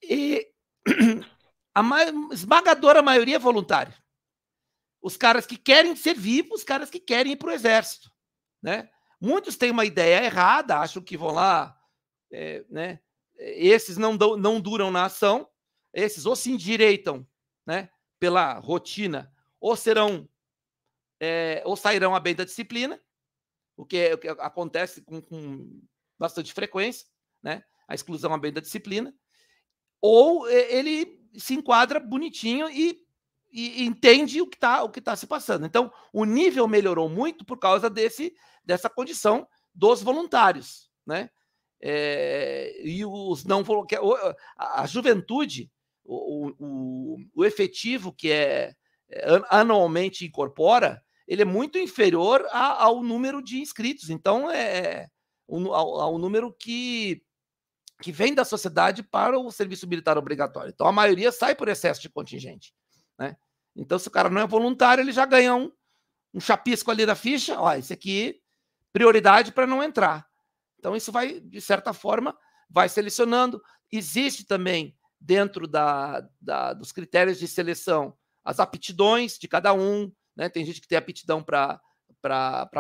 [0.03, 0.47] E
[1.75, 1.83] a
[2.33, 3.97] esmagadora maioria é voluntária.
[5.01, 8.13] Os caras que querem servir, os caras que querem ir para o exército.
[8.63, 8.89] Né?
[9.21, 11.77] Muitos têm uma ideia errada, acham que vão lá,
[12.31, 13.01] é, né?
[13.39, 15.49] Esses não, não duram na ação,
[15.93, 17.27] esses ou se endireitam
[17.67, 19.31] né, pela rotina,
[19.61, 20.27] ou serão,
[21.21, 22.99] é, ou sairão a bem da disciplina,
[23.77, 25.83] o que, é, o que acontece com, com
[26.19, 27.07] bastante frequência,
[27.43, 27.63] né?
[27.89, 29.15] A exclusão a bem da disciplina,
[30.01, 32.99] ou ele se enquadra bonitinho e,
[33.53, 35.67] e entende o que está tá se passando.
[35.67, 38.35] Então, o nível melhorou muito por causa desse,
[38.65, 41.31] dessa condição dos voluntários, né?
[41.81, 43.63] É, e os não
[44.57, 45.71] a, a juventude,
[46.03, 48.73] o, o, o, efetivo que é,
[49.11, 54.09] é anualmente incorpora, ele é muito inferior a, ao número de inscritos.
[54.09, 55.09] Então, é
[55.49, 57.23] ao, ao número que
[58.03, 60.71] que vem da sociedade para o serviço militar obrigatório.
[60.71, 62.75] Então, a maioria sai por excesso de contingente.
[63.19, 63.37] Né?
[63.75, 65.73] Então, se o cara não é voluntário, ele já ganha um,
[66.35, 67.59] um chapisco ali da ficha.
[67.59, 68.41] Ó, esse aqui,
[68.93, 70.27] prioridade para não entrar.
[70.79, 72.37] Então, isso vai, de certa forma,
[72.69, 73.63] vai selecionando.
[73.91, 80.13] Existe também, dentro da, da dos critérios de seleção, as aptidões de cada um.
[80.37, 80.51] Né?
[80.51, 81.81] Tem gente que tem aptidão para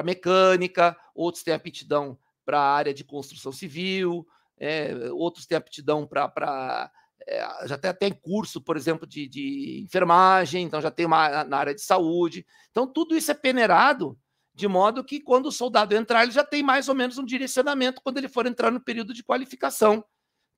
[0.05, 4.27] mecânica, outros têm aptidão para a área de construção civil,
[4.59, 6.91] é, outros têm aptidão para.
[7.29, 11.57] É, já tem até curso, por exemplo, de, de enfermagem, então já tem uma na
[11.57, 12.47] área de saúde.
[12.71, 14.19] Então, tudo isso é peneirado
[14.57, 18.01] de modo que quando o soldado entrar, ele já tem mais ou menos um direcionamento
[18.03, 20.03] quando ele for entrar no período de qualificação,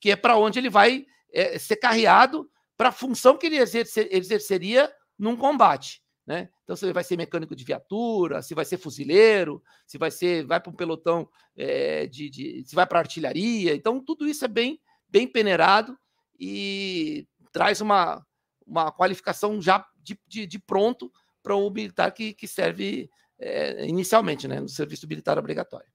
[0.00, 4.08] que é para onde ele vai é, ser carreado para a função que ele exercer,
[4.12, 4.88] exerceria
[5.18, 6.00] num combate.
[6.24, 6.48] Né?
[6.68, 10.60] Então, se vai ser mecânico de viatura, se vai ser fuzileiro, se vai ser, vai
[10.60, 13.74] para um pelotão é, de, de, se vai para artilharia.
[13.74, 15.98] Então, tudo isso é bem, bem peneirado
[16.38, 18.22] e traz uma,
[18.66, 21.10] uma qualificação já de, de, de pronto
[21.42, 23.08] para o militar que, que serve
[23.38, 25.90] é, inicialmente, né, no serviço militar obrigatório.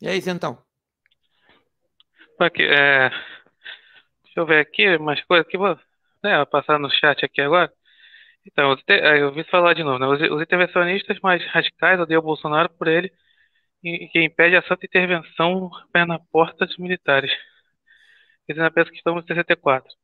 [0.00, 0.56] E aí, então?
[2.38, 3.10] Aqui, é,
[4.40, 5.78] eu ver aqui mais coisas que vou
[6.22, 7.72] né, passar no chat aqui agora.
[8.46, 10.06] Então, eu ouvi falar de novo, né?
[10.06, 13.12] Os, intervencionistas mais radicais odeiam Bolsonaro por ele
[13.82, 17.30] e que impede a santa intervenção pé na porta dos militares.
[18.48, 19.94] Eles ainda pensam que estamos em 64.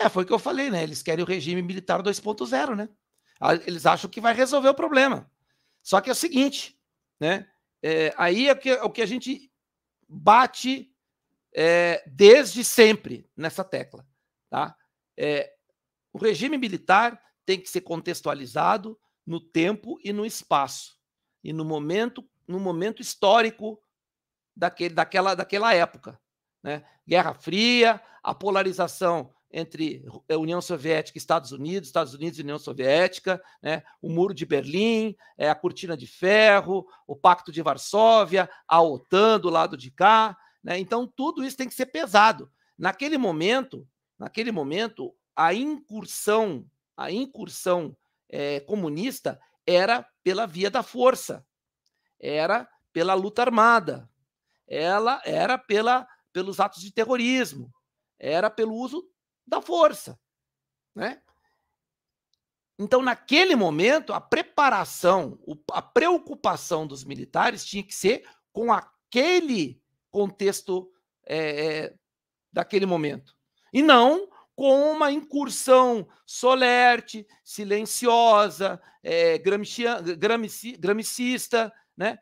[0.00, 0.82] É, foi o que eu falei, né?
[0.82, 2.88] Eles querem o regime militar 2.0, né?
[3.40, 5.30] Ah, eles acham que vai resolver o problema.
[5.82, 6.76] Só que é o seguinte,
[7.20, 7.48] né?
[7.82, 9.50] É, aí é o que, é o que a gente
[10.08, 10.90] bate
[11.54, 14.06] é, desde sempre nessa tecla.
[14.50, 14.76] Tá?
[15.16, 15.52] É,
[16.12, 20.98] o regime militar tem que ser contextualizado no tempo e no espaço
[21.42, 23.80] e no momento, no momento histórico
[24.56, 26.20] daquele, daquela, daquela época.
[26.62, 26.84] Né?
[27.06, 33.42] Guerra Fria, a polarização entre União Soviética e Estados Unidos, Estados Unidos e União Soviética,
[33.62, 33.82] né?
[34.02, 39.40] o Muro de Berlim, é, a Cortina de Ferro, o Pacto de Varsóvia, a OTAN
[39.40, 40.78] do lado de cá, né?
[40.78, 42.50] Então, tudo isso tem que ser pesado.
[42.76, 43.86] Naquele momento,
[44.18, 47.96] naquele momento, a incursão, a incursão
[48.28, 51.46] é, comunista era pela via da força,
[52.18, 54.10] era pela luta armada,
[54.66, 57.72] ela era pela, pelos atos de terrorismo,
[58.18, 59.08] era pelo uso
[59.46, 60.18] da força,
[60.94, 61.22] né?
[62.78, 65.38] Então, naquele momento, a preparação,
[65.72, 69.82] a preocupação dos militares tinha que ser com aquele
[70.18, 70.90] contexto
[71.24, 71.94] é,
[72.52, 73.36] daquele momento.
[73.72, 82.18] E não com uma incursão solerte, silenciosa, é, gramicista, né,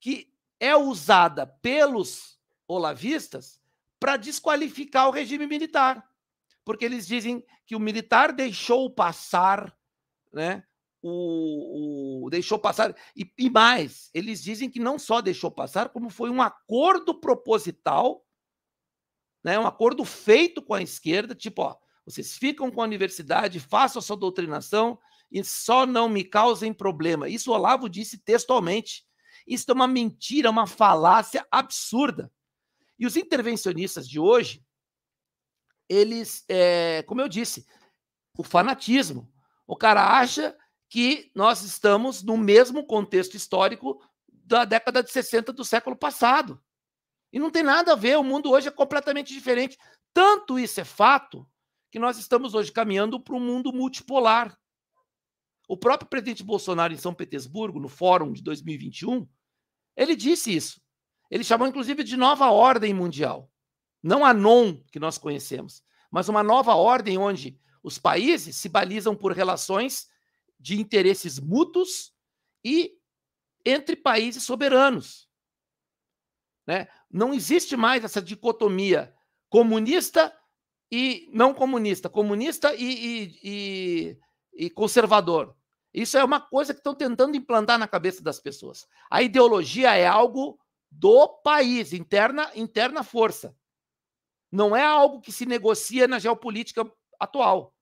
[0.00, 3.60] que é usada pelos olavistas
[4.00, 6.04] para desqualificar o regime militar.
[6.64, 9.72] Porque eles dizem que o militar deixou passar
[10.32, 10.64] né,
[11.08, 12.94] o, o deixou passar.
[13.16, 18.24] E, e, mais, eles dizem que não só deixou passar, como foi um acordo proposital,
[19.44, 24.00] né, um acordo feito com a esquerda, tipo, ó, vocês ficam com a universidade, façam
[24.00, 24.98] a sua doutrinação
[25.30, 27.28] e só não me causem problema.
[27.28, 29.04] Isso o Olavo disse textualmente.
[29.46, 32.32] Isso é uma mentira, uma falácia absurda.
[32.98, 34.64] E os intervencionistas de hoje,
[35.88, 37.66] eles, é, como eu disse,
[38.36, 39.30] o fanatismo.
[39.66, 40.56] O cara acha
[40.88, 46.62] que nós estamos no mesmo contexto histórico da década de 60 do século passado.
[47.32, 49.76] E não tem nada a ver, o mundo hoje é completamente diferente.
[50.14, 51.46] Tanto isso é fato
[51.90, 54.56] que nós estamos hoje caminhando para um mundo multipolar.
[55.68, 59.28] O próprio presidente Bolsonaro em São Petersburgo, no fórum de 2021,
[59.96, 60.80] ele disse isso.
[61.30, 63.50] Ele chamou inclusive de nova ordem mundial.
[64.02, 69.16] Não a non que nós conhecemos, mas uma nova ordem onde os países se balizam
[69.16, 70.06] por relações
[70.58, 72.12] de interesses mútuos
[72.64, 72.98] e
[73.64, 75.28] entre países soberanos.
[76.66, 76.88] Né?
[77.10, 79.14] Não existe mais essa dicotomia
[79.48, 80.36] comunista
[80.90, 85.56] e não comunista, comunista e, e, e, e conservador.
[85.92, 88.86] Isso é uma coisa que estão tentando implantar na cabeça das pessoas.
[89.10, 90.58] A ideologia é algo
[90.90, 93.56] do país, interna, interna força.
[94.52, 97.74] Não é algo que se negocia na geopolítica atual.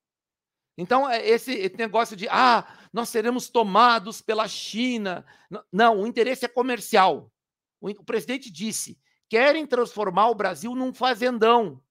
[0.77, 5.25] Então, é esse negócio de, ah, nós seremos tomados pela China.
[5.73, 7.33] Não, o interesse é comercial.
[7.81, 8.99] O presidente disse:
[9.29, 11.83] querem transformar o Brasil num fazendão.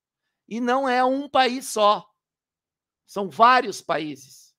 [0.48, 2.10] E não é um país só.
[3.06, 4.54] São vários países.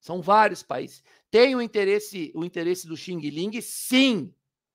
[0.00, 1.02] São vários países.
[1.30, 4.32] Tem o interesse, o interesse do Xing Ling, sim.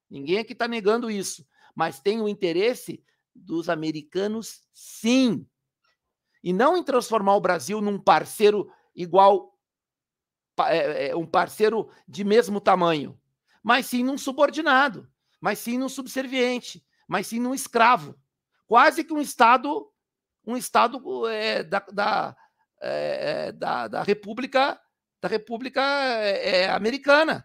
[0.10, 1.48] Ninguém aqui está negando isso.
[1.74, 3.02] Mas tem o interesse
[3.34, 5.48] dos americanos, sim
[6.48, 9.60] e não em transformar o Brasil num parceiro igual,
[10.62, 13.20] é, é, um parceiro de mesmo tamanho,
[13.62, 18.18] mas sim num subordinado, mas sim num subserviente, mas sim num escravo,
[18.66, 19.92] quase que um estado,
[20.46, 22.38] um estado é, da, da,
[22.80, 24.80] é, da, da, República
[25.20, 27.44] da República é, é, Americana.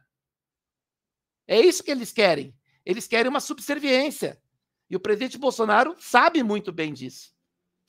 [1.48, 2.56] É isso que eles querem.
[2.86, 4.40] Eles querem uma subserviência.
[4.88, 7.31] E o presidente Bolsonaro sabe muito bem disso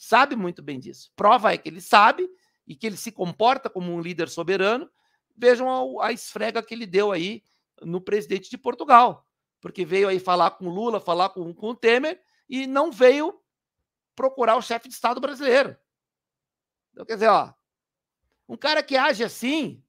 [0.04, 1.12] sabe muito bem disso.
[1.16, 2.30] Prova é que ele sabe
[2.68, 4.89] e que ele se comporta como um líder soberano.
[5.36, 7.41] Vejam a, a esfrega que ele deu aí
[7.82, 9.28] no presidente de Portugal,
[9.62, 13.39] porque veio aí falar com Lula, falar com, com o Temer e não veio
[14.16, 15.76] procurar o chefe de Estado brasileiro.
[16.91, 17.54] Então, quer dizer, ó,
[18.47, 19.84] um cara que age assim.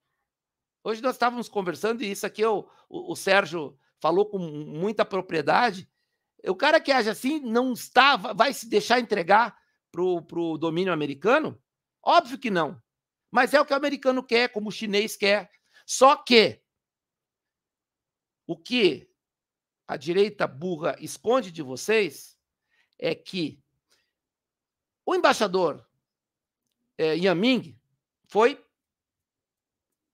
[0.82, 5.88] Hoje nós estávamos conversando, e isso aqui eu, o, o Sérgio falou com muita propriedade.
[6.46, 9.58] O cara que age assim não está, vai se deixar entregar
[9.94, 11.60] para o domínio americano?
[12.02, 12.82] Óbvio que não.
[13.30, 15.50] Mas é o que o americano quer, como o chinês quer.
[15.86, 16.62] Só que
[18.46, 19.10] o que
[19.86, 22.38] a direita burra esconde de vocês
[22.98, 23.62] é que
[25.04, 25.86] o embaixador
[26.96, 27.78] é, Yaming
[28.28, 28.64] foi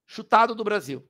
[0.07, 1.09] chutado do Brasil.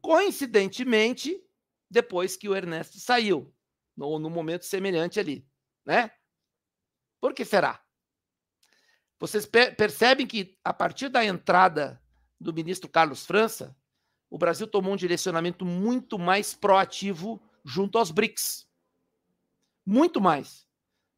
[0.00, 1.44] Coincidentemente,
[1.90, 3.54] depois que o Ernesto saiu,
[3.96, 5.46] no, no momento semelhante ali,
[5.84, 6.10] né?
[7.26, 7.82] Por que será?
[9.18, 12.00] Vocês percebem que, a partir da entrada
[12.40, 13.76] do ministro Carlos França,
[14.30, 18.68] o Brasil tomou um direcionamento muito mais proativo junto aos BRICS.
[19.84, 20.68] Muito mais.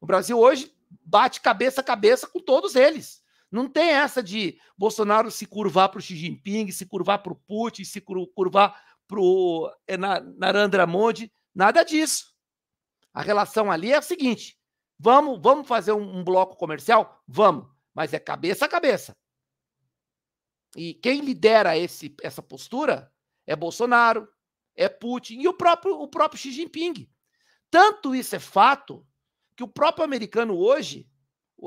[0.01, 3.21] O Brasil hoje bate cabeça a cabeça com todos eles.
[3.51, 7.39] Não tem essa de Bolsonaro se curvar para o Xi Jinping, se curvar para o
[7.47, 12.33] Putin, se curvar para o eh, Narendra Modi, nada disso.
[13.13, 14.58] A relação ali é a seguinte:
[14.99, 17.23] Vamos, vamos fazer um, um bloco comercial?
[17.25, 19.15] Vamos, mas é cabeça a cabeça.
[20.75, 23.09] E quem lidera esse, essa postura
[23.47, 24.27] é Bolsonaro,
[24.75, 27.09] é Putin e o próprio, o próprio Xi Jinping.
[27.71, 29.07] Tanto isso é fato
[29.55, 31.09] que o próprio americano hoje,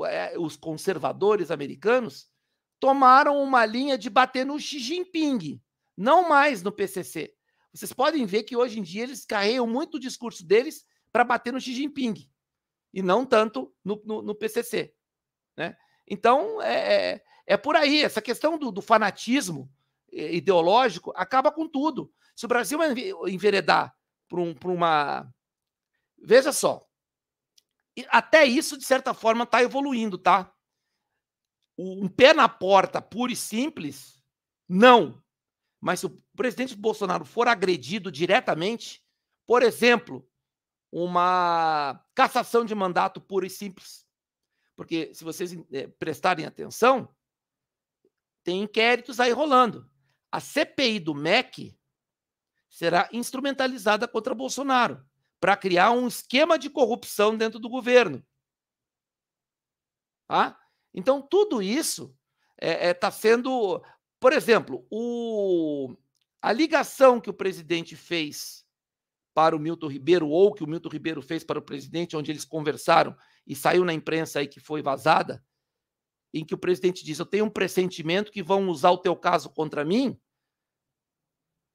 [0.05, 2.29] é, os conservadores americanos,
[2.79, 5.59] tomaram uma linha de bater no Xi Jinping,
[5.97, 7.33] não mais no PCC.
[7.73, 11.51] Vocês podem ver que hoje em dia eles carregam muito o discurso deles para bater
[11.51, 12.29] no Xi Jinping
[12.93, 14.93] e não tanto no, no, no PCC.
[15.57, 15.75] Né?
[16.07, 18.03] Então, é, é, é por aí.
[18.03, 19.69] Essa questão do, do fanatismo
[20.11, 22.13] é, ideológico acaba com tudo.
[22.35, 22.79] Se o Brasil
[23.27, 23.95] enveredar
[24.27, 25.31] para um, uma.
[26.17, 26.85] Veja só.
[28.09, 30.51] Até isso, de certa forma, está evoluindo, tá?
[31.77, 34.19] Um pé na porta, puro e simples,
[34.67, 35.21] não.
[35.79, 39.03] Mas se o presidente Bolsonaro for agredido diretamente,
[39.45, 40.27] por exemplo,
[40.95, 44.05] uma cassação de mandato pura e simples.
[44.75, 47.09] Porque se vocês eh, prestarem atenção,
[48.43, 49.89] tem inquéritos aí rolando.
[50.31, 51.75] a CPI do MEC
[52.69, 55.03] será instrumentalizada contra Bolsonaro
[55.39, 58.23] para criar um esquema de corrupção dentro do governo.
[60.27, 60.59] Tá?
[60.93, 62.15] Então, tudo isso
[62.61, 63.83] está é, é, tá sendo.
[64.19, 65.95] Por exemplo, o,
[66.39, 68.62] a ligação que o presidente fez
[69.33, 72.45] para o Milton Ribeiro, ou que o Milton Ribeiro fez para o presidente, onde eles
[72.45, 73.15] conversaram
[73.45, 75.43] e saiu na imprensa aí que foi vazada,
[76.33, 79.49] em que o presidente diz: Eu tenho um pressentimento que vão usar o teu caso
[79.49, 80.19] contra mim.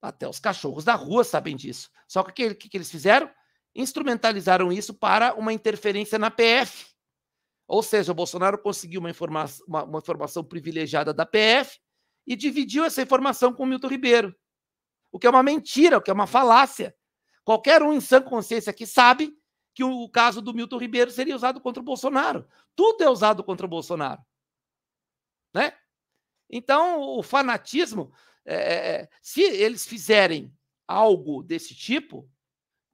[0.00, 1.90] Até os cachorros da rua sabem disso.
[2.06, 3.30] Só que o que, que, eles fizeram?
[3.74, 6.86] Instrumentalizaram isso para uma interferência na PF.
[7.66, 11.78] Ou seja, o Bolsonaro conseguiu uma informação, uma, uma informação privilegiada da PF
[12.26, 14.34] e dividiu essa informação com o Milton Ribeiro.
[15.10, 16.94] O que é uma mentira, o que é uma falácia.
[17.48, 19.34] Qualquer um em sã consciência aqui sabe
[19.74, 22.46] que o caso do Milton Ribeiro seria usado contra o Bolsonaro.
[22.76, 24.20] Tudo é usado contra o Bolsonaro.
[25.54, 25.72] Né?
[26.50, 28.12] Então, o fanatismo,
[28.44, 30.54] é, é, é se eles fizerem
[30.86, 32.30] algo desse tipo,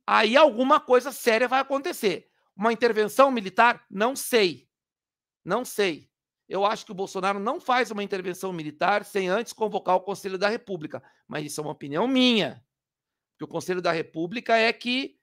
[0.07, 2.30] aí alguma coisa séria vai acontecer.
[2.57, 3.84] Uma intervenção militar?
[3.90, 4.68] Não sei.
[5.44, 6.09] Não sei.
[6.48, 10.38] Eu acho que o Bolsonaro não faz uma intervenção militar sem antes convocar o Conselho
[10.38, 11.02] da República.
[11.26, 12.64] Mas isso é uma opinião minha.
[13.45, 15.18] Porque o Conselho da República é que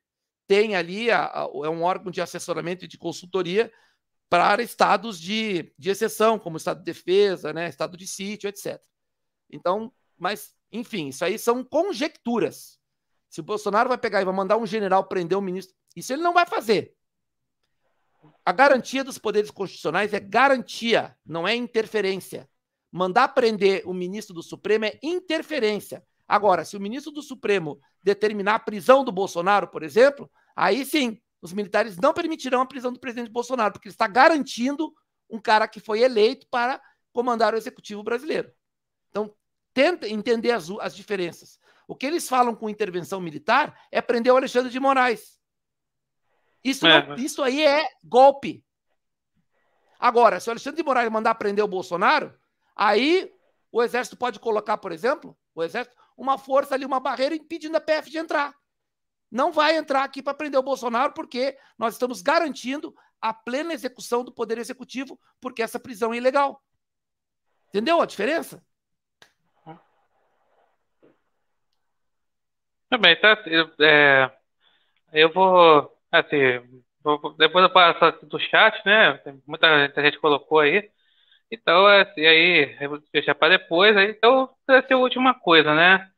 [0.48, 3.72] tem ali, a, a, é um órgão de assessoramento e de consultoria
[4.30, 8.82] para estados de, de exceção, como estado de defesa, né, estado de sítio, etc.
[9.50, 12.80] Então, mas, enfim, isso aí são conjecturas.
[13.30, 16.22] Se o Bolsonaro vai pegar e vai mandar um general prender um ministro, isso ele
[16.22, 16.96] não vai fazer.
[18.46, 22.50] A garantia dos poderes constitucionais é garantia, não é interferência.
[22.92, 26.06] Mandar prender o ministro do Supremo é interferência.
[26.32, 31.22] Agora, se o ministro do Supremo determinar a prisão do Bolsonaro, por exemplo, aí sim,
[31.42, 34.94] os militares não permitirão a prisão do presidente Bolsonaro, porque ele está garantindo
[35.30, 38.50] um cara que foi eleito para comandar o executivo brasileiro.
[39.10, 39.36] Então,
[39.74, 41.60] tenta entender as, as diferenças.
[41.86, 45.38] O que eles falam com intervenção militar é prender o Alexandre de Moraes.
[46.64, 47.08] Isso, é.
[47.08, 48.64] não, isso aí é golpe.
[50.00, 52.34] Agora, se o Alexandre de Moraes mandar prender o Bolsonaro,
[52.74, 53.30] aí
[53.70, 57.82] o Exército pode colocar, por exemplo, o Exército, uma força ali, uma barreira impedindo a
[57.82, 58.54] PF de entrar.
[59.30, 64.24] Não vai entrar aqui para prender o Bolsonaro, porque nós estamos garantindo a plena execução
[64.24, 66.62] do Poder Executivo, porque essa prisão é ilegal.
[67.70, 68.64] Entendeu a diferença?
[72.90, 73.42] Também, tá.
[73.46, 74.38] Eu, é,
[75.14, 76.38] eu vou Assim,
[77.38, 79.22] depois eu passo do chat, né?
[79.48, 80.92] Muita gente colocou aí.
[81.52, 83.96] Então, assim, aí, eu vou deixar para depois.
[83.98, 86.10] Aí, então, essa é a última coisa, né?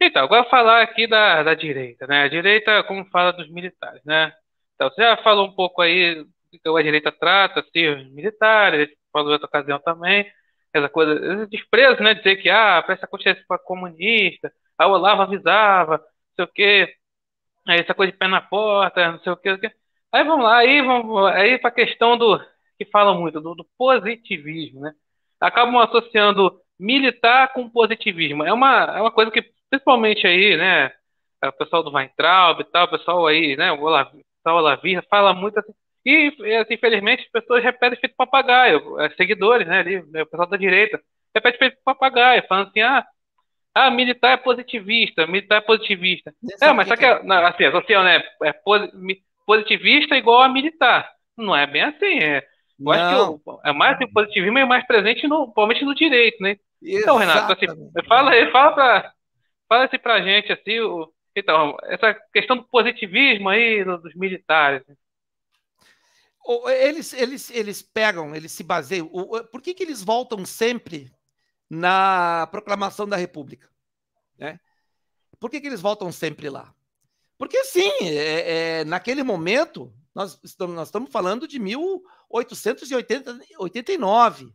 [0.00, 2.24] Então, agora falar aqui da, da direita, né?
[2.24, 4.32] A direita, como fala dos militares, né?
[4.74, 8.90] Então, você já falou um pouco aí do que a direita trata, assim, os militares,
[9.12, 10.30] falou em outra ocasião também,
[10.72, 12.14] essa coisa, esse desprezo, né?
[12.14, 16.06] Dizer que, ah, presta consciência para comunista, a Olavo avisava, não
[16.36, 16.94] sei o quê.
[17.68, 19.50] Aí essa coisa de pé na porta, não sei o que.
[20.12, 22.40] Aí vamos lá, aí vamos aí para a questão do
[22.84, 24.92] que fala muito do, do, positivismo, né?
[25.40, 28.44] Acabam associando militar com positivismo.
[28.44, 30.92] É uma, é uma coisa que principalmente aí, né?
[31.44, 33.70] O pessoal do Weintraub e tal, o pessoal aí, né?
[33.72, 35.72] O Olavi fala muito assim.
[36.06, 39.78] E, assim, infelizmente, as pessoas repetem feito papagaio, é, seguidores, né?
[39.78, 41.00] Ali, né, o pessoal da direita
[41.34, 43.04] repete feito papagaio, falando assim, ah,
[43.74, 46.32] ah, militar é positivista, militar é positivista.
[46.62, 48.54] É, mas só que, é, não, assim, assim, né, é
[49.44, 51.10] positivista igual a militar.
[51.36, 52.18] Não é bem assim.
[52.22, 52.46] É,
[52.78, 56.56] eu acho que é mais o positivismo é mais presente, no, principalmente no direito, né?
[56.82, 57.66] Então, Renato, assim,
[58.06, 59.12] fala, fala, pra,
[59.68, 64.82] fala assim pra gente, assim, o, então, essa questão do positivismo aí dos militares.
[66.66, 69.08] Eles, eles, eles pegam, eles se baseiam.
[69.50, 71.10] Por que, que eles voltam sempre
[71.68, 73.68] na proclamação da República.
[74.38, 74.58] Né?
[75.38, 76.74] Por que, que eles voltam sempre lá?
[77.36, 84.54] Porque, sim, é, é, naquele momento, nós estamos, nós estamos falando de 1889,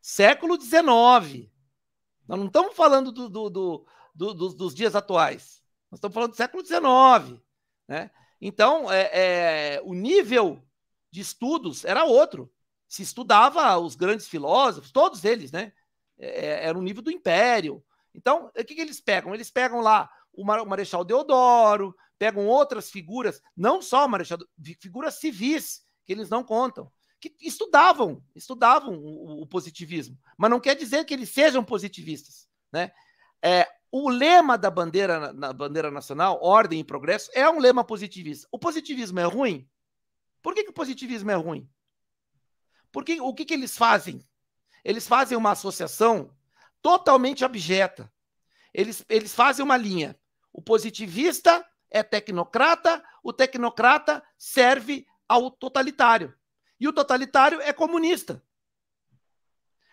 [0.00, 1.48] século XIX.
[2.26, 5.62] Nós não estamos falando do, do, do, dos dias atuais.
[5.90, 7.38] Nós estamos falando do século XIX.
[7.86, 8.10] Né?
[8.40, 10.66] Então, é, é, o nível
[11.10, 12.50] de estudos era outro
[12.88, 15.72] se estudava os grandes filósofos, todos eles, né?
[16.18, 17.84] É, é, era o nível do império.
[18.14, 19.34] Então, o que, que eles pegam?
[19.34, 24.38] Eles pegam lá o Marechal Deodoro, pegam outras figuras, não só o Marechal,
[24.80, 26.90] figuras civis, que eles não contam,
[27.20, 32.92] que estudavam, estudavam o, o positivismo, mas não quer dizer que eles sejam positivistas, né?
[33.42, 38.46] É, o lema da bandeira, na bandeira nacional, ordem e progresso, é um lema positivista.
[38.50, 39.68] O positivismo é ruim?
[40.42, 41.68] Por que, que o positivismo é ruim?
[42.92, 44.26] Porque o que, que eles fazem?
[44.84, 46.34] Eles fazem uma associação
[46.82, 48.12] totalmente abjeta.
[48.72, 50.18] Eles, eles fazem uma linha.
[50.52, 56.34] O positivista é tecnocrata, o tecnocrata serve ao totalitário.
[56.80, 58.42] E o totalitário é comunista.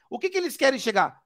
[0.09, 1.21] O que, que eles querem chegar?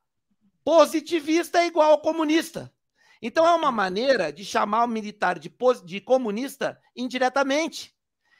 [0.63, 2.73] Positivista é igual ao comunista.
[3.21, 5.53] Então é uma maneira de chamar o militar de,
[5.83, 7.95] de comunista indiretamente.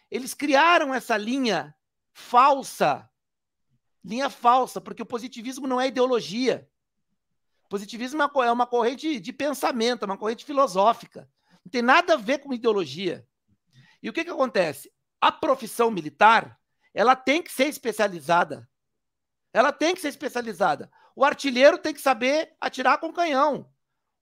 [0.10, 1.76] Eles criaram essa linha
[2.14, 3.10] falsa.
[4.04, 6.70] Linha falsa, porque o positivismo não é ideologia.
[7.68, 11.30] Positivismo é uma corrente de pensamento, é uma corrente filosófica.
[11.66, 13.26] Não tem nada a ver com ideologia.
[14.02, 14.92] E o que, que acontece?
[15.20, 16.60] A profissão militar,
[16.94, 18.68] ela tem que ser especializada.
[19.54, 20.90] Ela tem que ser especializada.
[21.16, 23.70] O artilheiro tem que saber atirar com canhão.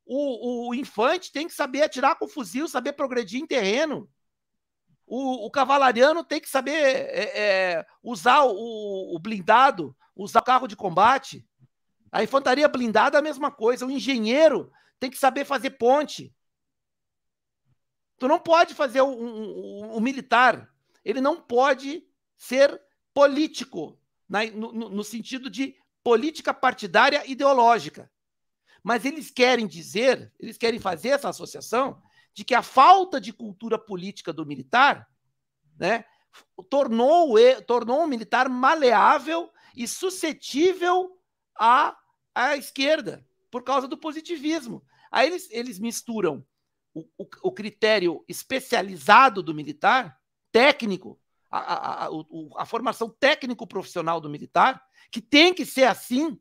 [0.05, 4.09] O, o infante tem que saber atirar com fuzil, saber progredir em terreno.
[5.05, 10.67] O, o cavalariano tem que saber é, é, usar o, o, blindado, usar o carro
[10.67, 11.45] de combate.
[12.11, 13.85] A infantaria blindada é a mesma coisa.
[13.85, 16.33] O engenheiro tem que saber fazer ponte.
[18.18, 20.70] Tu não pode fazer o, militar.
[21.03, 22.03] Ele não pode
[22.36, 22.82] ser
[23.13, 28.11] político, na, no, no sentido de política partidária ideológica.
[28.84, 32.01] Mas eles querem dizer, eles querem fazer essa associação
[32.34, 35.07] de que a falta de cultura política do militar
[35.78, 36.05] né,
[36.70, 41.20] tornou, tornou o militar maleável e suscetível
[41.59, 41.97] à,
[42.34, 44.84] à esquerda, por causa do positivismo.
[45.11, 46.45] Aí eles, eles misturam
[47.17, 50.19] o, o, critério especializado do militar,
[50.51, 51.19] técnico,
[51.49, 52.09] a, a, a,
[52.57, 56.39] a formação técnico-profissional do militar, que tem que ser assim.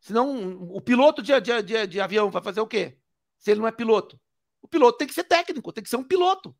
[0.00, 2.98] Senão, o piloto de, de, de, de avião vai fazer o quê?
[3.38, 4.20] Se ele não é piloto.
[4.60, 6.56] O piloto tem que ser técnico, tem que ser um piloto.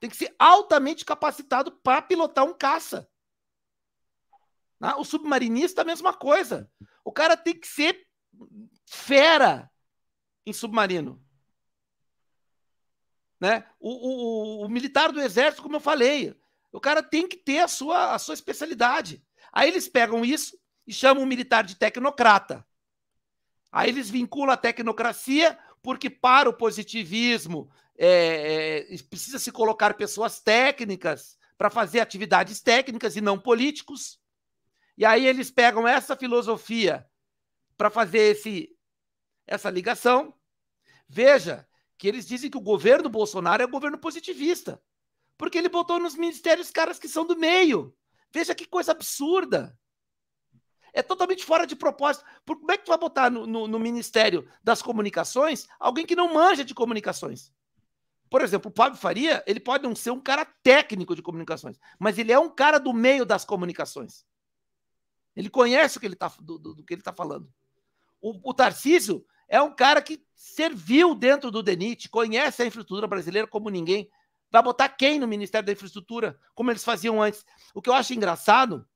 [0.00, 3.08] Tem que ser altamente capacitado para pilotar um caça.
[4.80, 6.70] Ah, o submarinista, a mesma coisa.
[7.04, 8.06] O cara tem que ser
[8.86, 9.70] fera
[10.46, 11.22] em submarino.
[13.40, 13.64] Né?
[13.78, 13.90] O,
[14.62, 16.34] o, o, militar do exército, como eu falei,
[16.72, 19.22] o cara tem que ter a sua, a sua especialidade.
[19.52, 22.66] Aí eles pegam isso e chamam o militar de tecnocrata.
[23.70, 30.40] Aí eles vinculam a tecnocracia, porque para o positivismo é, é, precisa se colocar pessoas
[30.40, 34.18] técnicas para fazer atividades técnicas e não políticos.
[34.96, 37.06] E aí eles pegam essa filosofia
[37.76, 38.70] para fazer esse,
[39.46, 40.34] essa ligação.
[41.08, 41.66] Veja
[41.98, 44.80] que eles dizem que o governo Bolsonaro é um governo positivista,
[45.36, 47.94] porque ele botou nos ministérios caras que são do meio.
[48.32, 49.76] Veja que coisa absurda.
[50.92, 52.24] É totalmente fora de propósito.
[52.46, 56.16] Por, como é que tu vai botar no, no, no, Ministério das Comunicações alguém que
[56.16, 57.52] não manja de comunicações?
[58.30, 62.18] Por exemplo, o Fábio Faria, ele pode não ser um cara técnico de comunicações, mas
[62.18, 64.24] ele é um cara do meio das comunicações.
[65.34, 67.50] Ele conhece o que ele está do, do, do, que ele tá falando.
[68.20, 73.48] O, o Tarcísio é um cara que serviu dentro do DENIT, conhece a infraestrutura brasileira
[73.48, 74.10] como ninguém.
[74.50, 77.44] Vai botar quem no Ministério da Infraestrutura, como eles faziam antes?
[77.74, 78.88] O que eu acho engraçado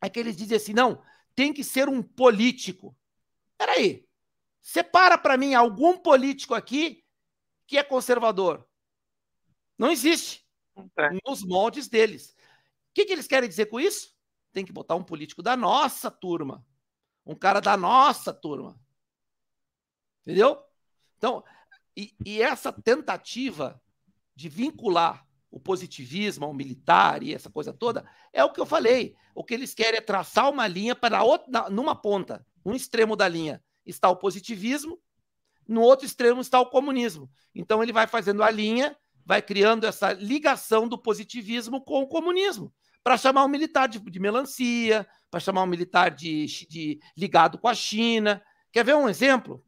[0.00, 1.02] é que eles dizem assim: não,
[1.34, 2.96] tem que ser um político.
[3.56, 4.06] Peraí,
[4.60, 7.04] separa para mim algum político aqui
[7.66, 8.66] que é conservador.
[9.78, 10.44] Não existe.
[10.98, 11.10] É.
[11.26, 12.30] Nos moldes deles.
[12.30, 14.14] O que, que eles querem dizer com isso?
[14.52, 16.64] Tem que botar um político da nossa turma.
[17.24, 18.78] Um cara da nossa turma.
[20.26, 20.58] Entendeu?
[21.18, 21.44] Então,
[21.96, 23.80] e, e essa tentativa
[24.34, 29.14] de vincular o positivismo ao militar e essa coisa toda, é o que eu falei.
[29.36, 33.28] O que eles querem é traçar uma linha para outra, numa ponta, um extremo da
[33.28, 34.98] linha está o positivismo,
[35.68, 37.30] no outro extremo está o comunismo.
[37.54, 42.74] Então ele vai fazendo a linha, vai criando essa ligação do positivismo com o comunismo,
[43.04, 47.68] para chamar o militar de, de melancia, para chamar o militar de, de ligado com
[47.68, 48.42] a China.
[48.72, 49.64] Quer ver um exemplo?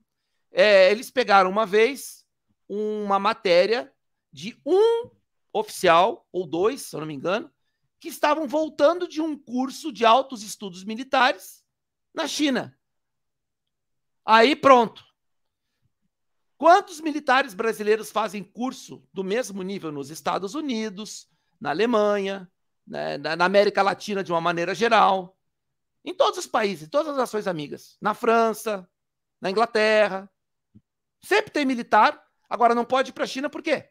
[0.59, 2.25] É, eles pegaram uma vez
[2.67, 3.93] uma matéria
[4.33, 5.11] de um
[5.53, 7.53] oficial, ou dois, se eu não me engano,
[8.01, 11.63] que estavam voltando de um curso de altos estudos militares
[12.15, 12.75] na China.
[14.25, 15.05] Aí pronto.
[16.57, 21.29] Quantos militares brasileiros fazem curso do mesmo nível nos Estados Unidos,
[21.61, 22.51] na Alemanha,
[22.87, 25.37] né, na América Latina de uma maneira geral,
[26.03, 28.89] em todos os países, todas as nações amigas, na França,
[29.39, 30.31] na Inglaterra,
[31.23, 33.89] Sempre tem militar, agora não pode ir para a China por quê?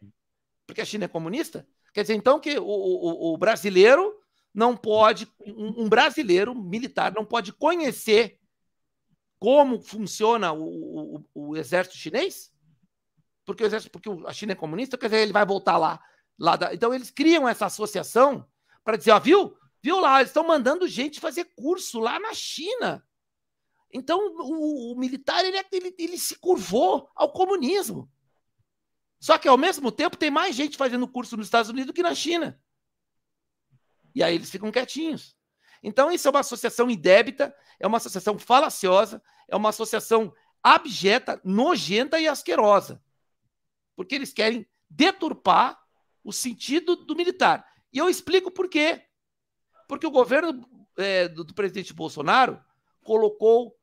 [0.66, 1.66] Porque a China é comunista?
[1.92, 4.14] Quer dizer, então, que o, o, o brasileiro
[4.52, 8.38] não pode, um, um, brasileiro militar não pode conhecer
[9.38, 12.50] como funciona o, o, exército chinês?
[13.44, 16.00] Porque, o exército, porque a China é comunista, quer dizer, ele vai voltar lá.
[16.38, 16.74] lá da...
[16.74, 18.46] Então, eles criam essa associação
[18.84, 19.56] para dizer, ó, viu?
[19.82, 23.04] Viu lá, eles estão mandando gente fazer curso lá na China.
[23.92, 28.10] Então, o, o militar ele, ele, ele se curvou ao comunismo.
[29.18, 32.02] Só que, ao mesmo tempo, tem mais gente fazendo curso nos Estados Unidos do que
[32.02, 32.60] na China.
[34.14, 35.36] E aí eles ficam quietinhos.
[35.82, 40.32] Então, isso é uma associação indébita, é uma associação falaciosa, é uma associação
[40.62, 43.02] abjeta, nojenta e asquerosa.
[43.94, 45.78] Porque eles querem deturpar
[46.24, 47.66] o sentido do militar.
[47.92, 49.06] E eu explico por quê.
[49.88, 50.66] Porque o governo
[50.96, 52.60] é, do, do presidente Bolsonaro
[53.06, 53.74] colocou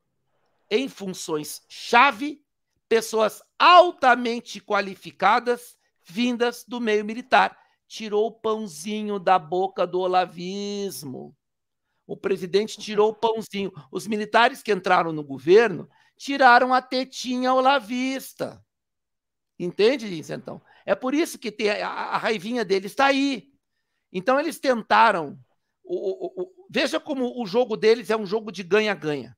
[0.70, 2.44] em funções-chave
[2.88, 7.58] pessoas altamente qualificadas vindas do meio militar.
[7.88, 11.34] Tirou o pãozinho da boca do olavismo.
[12.06, 13.72] O presidente tirou o pãozinho.
[13.90, 18.62] Os militares que entraram no governo tiraram a tetinha olavista.
[19.58, 20.60] Entende isso, então?
[20.84, 23.50] É por isso que a, a raivinha deles está aí.
[24.12, 25.38] Então, eles tentaram.
[25.84, 29.36] O, o, veja como o jogo deles é um jogo de ganha-ganha.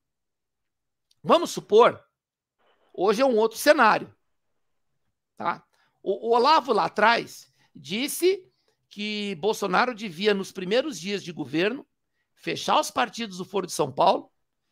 [1.21, 2.01] Vamos supor,
[2.93, 4.15] hoje é um outro cenário.
[5.35, 5.63] Tá?
[6.01, 8.49] O, o Olavo lá atrás disse
[8.89, 11.85] que Bolsonaro devia, nos primeiros dias de governo,
[12.33, 14.31] fechar os partidos do Foro de São Paulo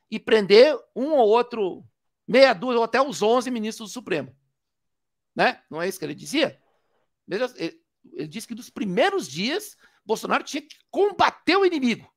[0.10, 1.86] e prender um ou outro,
[2.26, 4.36] meia dúzia ou até os 11 ministros do Supremo.
[5.36, 5.62] Né?
[5.70, 6.62] Não é isso que ele dizia?
[7.28, 7.44] Ele,
[8.14, 9.76] ele disse que nos primeiros dias
[10.06, 12.10] Bolsonaro tinha que combater o inimigo.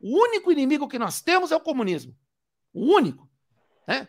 [0.00, 2.16] O único inimigo que nós temos é o comunismo.
[2.72, 3.28] O único.
[3.86, 4.08] Né?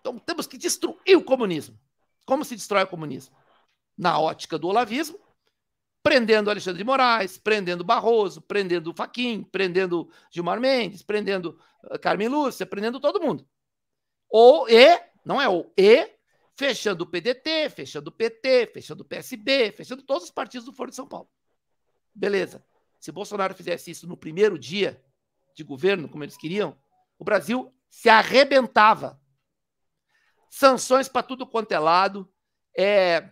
[0.00, 1.78] Então temos que destruir o comunismo.
[2.26, 3.34] Como se destrói o comunismo?
[3.96, 5.18] Na ótica do olavismo,
[6.02, 12.66] prendendo Alexandre de Moraes, prendendo Barroso, prendendo Faquim, prendendo Gilmar Mendes, prendendo uh, Carmen Lúcia,
[12.66, 13.48] prendendo todo mundo.
[14.28, 16.10] Ou e, não é o e,
[16.56, 20.90] fechando o PDT, fechando o PT, fechando o PSB, fechando todos os partidos do Foro
[20.90, 21.28] de São Paulo.
[22.14, 22.64] Beleza.
[23.00, 25.02] Se Bolsonaro fizesse isso no primeiro dia
[25.54, 26.76] de governo, como eles queriam,
[27.18, 29.20] o Brasil se arrebentava.
[30.48, 32.32] Sanções para tudo quanto é lado,
[32.76, 33.30] é,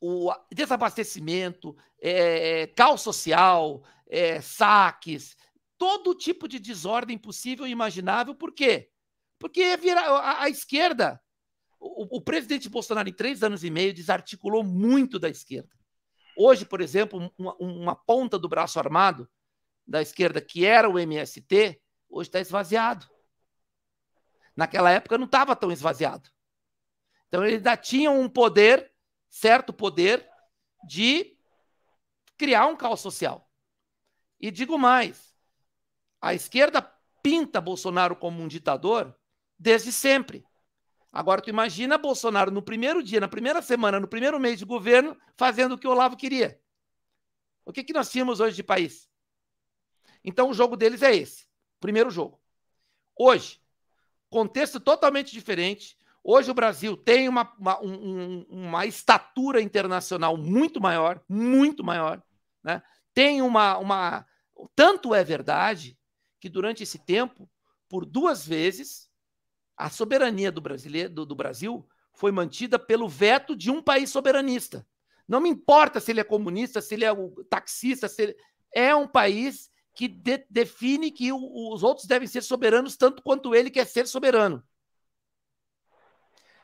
[0.00, 5.36] o desabastecimento, é, caos social, é, saques,
[5.78, 8.34] todo tipo de desordem possível e imaginável.
[8.34, 8.90] Por quê?
[9.38, 11.20] Porque vira, a, a esquerda,
[11.78, 15.75] o, o, presidente Bolsonaro, em três anos e meio, desarticulou muito da esquerda.
[16.36, 19.28] Hoje, por exemplo, uma, uma ponta do braço armado
[19.86, 23.08] da esquerda, que era o MST, hoje está esvaziado.
[24.54, 26.30] Naquela época não estava tão esvaziado.
[27.28, 28.92] Então, eles ainda tinham um poder,
[29.28, 30.28] certo poder,
[30.86, 31.36] de
[32.36, 33.50] criar um caos social.
[34.38, 35.34] E digo mais:
[36.20, 36.82] a esquerda
[37.22, 39.14] pinta Bolsonaro como um ditador
[39.58, 40.45] desde sempre.
[41.16, 45.16] Agora, tu imagina Bolsonaro no primeiro dia, na primeira semana, no primeiro mês de governo,
[45.34, 46.60] fazendo o que o Olavo queria.
[47.64, 49.08] O que, que nós tínhamos hoje de país?
[50.22, 51.46] Então, o jogo deles é esse.
[51.80, 52.38] Primeiro jogo.
[53.18, 53.62] Hoje,
[54.28, 55.96] contexto totalmente diferente.
[56.22, 62.22] Hoje o Brasil tem uma, uma, um, uma estatura internacional muito maior, muito maior.
[62.62, 62.82] Né?
[63.14, 64.26] Tem uma, uma.
[64.74, 65.98] Tanto é verdade
[66.38, 67.48] que durante esse tempo,
[67.88, 69.08] por duas vezes,
[69.76, 74.86] a soberania do, brasileiro, do, do Brasil foi mantida pelo veto de um país soberanista.
[75.28, 78.36] Não me importa se ele é comunista, se ele é o taxista, se ele...
[78.72, 83.54] é um país que de, define que o, os outros devem ser soberanos tanto quanto
[83.54, 84.62] ele quer ser soberano.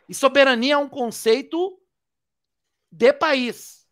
[0.09, 1.81] E soberania é um conceito
[2.91, 3.87] de país.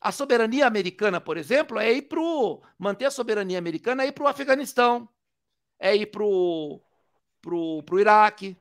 [0.00, 2.20] A soberania americana, por exemplo, é ir para
[2.78, 5.08] manter a soberania americana é ir para o Afeganistão,
[5.78, 6.80] é ir para o
[7.46, 8.56] pro, pro Iraque.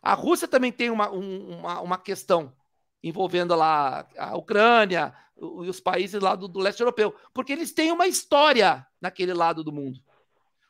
[0.00, 2.54] A Rússia também tem uma, um, uma, uma questão
[3.02, 7.90] envolvendo lá a Ucrânia e os países lá do, do, leste europeu, porque eles têm
[7.90, 10.00] uma história naquele lado do mundo.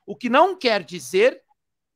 [0.06, 1.42] O que não quer dizer,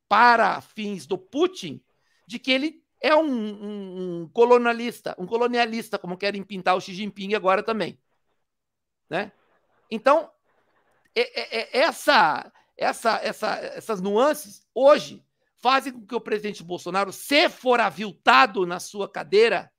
[0.07, 1.83] para fins do Putin,
[2.27, 6.93] de que ele é um, um, um colonialista, um colonialista, como querem pintar o Xi
[6.93, 7.97] Jinping agora também.
[9.09, 9.31] Né?
[9.89, 10.29] Então,
[11.15, 15.23] é, é, é essa, essa, essa, essas nuances, hoje,
[15.61, 19.71] fazem com que o presidente Bolsonaro, se for aviltado na sua cadeira,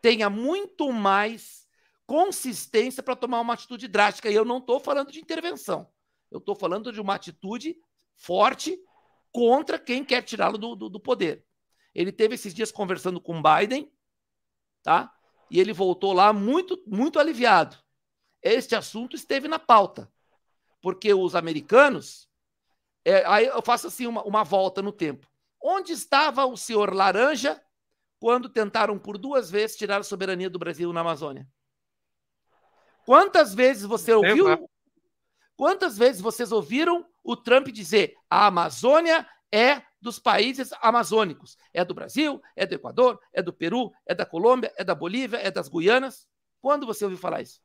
[0.00, 1.68] tenha muito mais
[2.06, 4.30] consistência para tomar uma atitude drástica.
[4.30, 5.88] E eu não estou falando de intervenção.
[6.30, 7.76] Eu estou falando de uma atitude
[8.16, 8.78] forte
[9.32, 11.44] contra quem quer tirá-lo do, do, do, poder.
[11.94, 13.92] Ele teve esses dias conversando com Biden,
[14.82, 15.12] tá?
[15.50, 17.76] E ele voltou lá muito, muito aliviado.
[18.42, 20.10] Este assunto esteve na pauta,
[20.80, 22.29] porque os americanos.
[23.04, 25.26] É, aí eu faço assim uma, uma volta no tempo.
[25.62, 27.60] Onde estava o senhor Laranja
[28.18, 31.48] quando tentaram por duas vezes tirar a soberania do Brasil na Amazônia.
[33.04, 34.68] Quantas vezes você ouviu?
[35.56, 41.58] Quantas vezes vocês ouviram o Trump dizer a Amazônia é dos países amazônicos.
[41.72, 45.38] É do Brasil, é do Equador, é do Peru, é da Colômbia, é da Bolívia,
[45.38, 46.26] é das Guianas.
[46.60, 47.60] Quando você ouviu falar isso?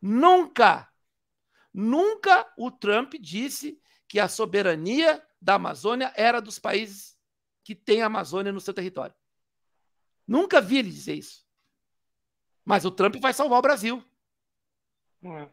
[0.00, 0.88] Nunca,
[1.72, 7.16] nunca o Trump disse que a soberania da Amazônia era dos países
[7.62, 9.14] que têm a Amazônia no seu território.
[10.26, 11.46] Nunca vi ele dizer isso.
[12.64, 14.02] Mas o Trump vai salvar o Brasil.
[15.22, 15.48] É.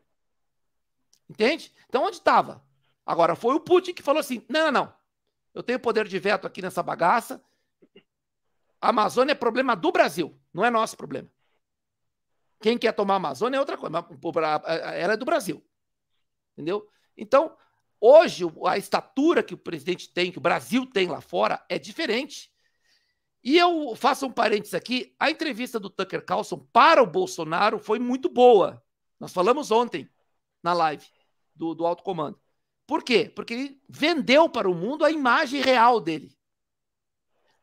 [1.30, 1.74] Entende?
[1.88, 2.66] Então, onde estava?
[3.06, 4.94] Agora, foi o Putin que falou assim: não, não, não.
[5.54, 7.44] Eu tenho poder de veto aqui nessa bagaça.
[8.82, 11.30] A Amazônia é problema do Brasil, não é nosso problema.
[12.60, 13.98] Quem quer tomar a Amazônia é outra coisa,
[14.96, 15.66] ela é do Brasil.
[16.54, 16.90] Entendeu?
[17.18, 17.56] Então,
[18.00, 22.52] hoje, a estatura que o presidente tem, que o Brasil tem lá fora, é diferente.
[23.44, 28.00] E eu faço um parênteses aqui: a entrevista do Tucker Carlson para o Bolsonaro foi
[28.00, 28.84] muito boa.
[29.20, 30.10] Nós falamos ontem
[30.64, 31.06] na live
[31.54, 32.40] do, do alto comando.
[32.88, 33.32] Por quê?
[33.34, 36.36] Porque ele vendeu para o mundo a imagem real dele.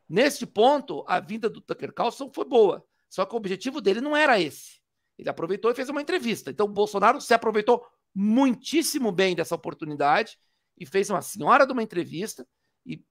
[0.07, 2.85] Neste ponto, a vinda do Tucker Carlson foi boa.
[3.09, 4.81] Só que o objetivo dele não era esse.
[5.17, 6.49] Ele aproveitou e fez uma entrevista.
[6.49, 10.37] Então, o Bolsonaro se aproveitou muitíssimo bem dessa oportunidade
[10.77, 12.47] e fez uma senhora de uma entrevista
[12.85, 13.03] e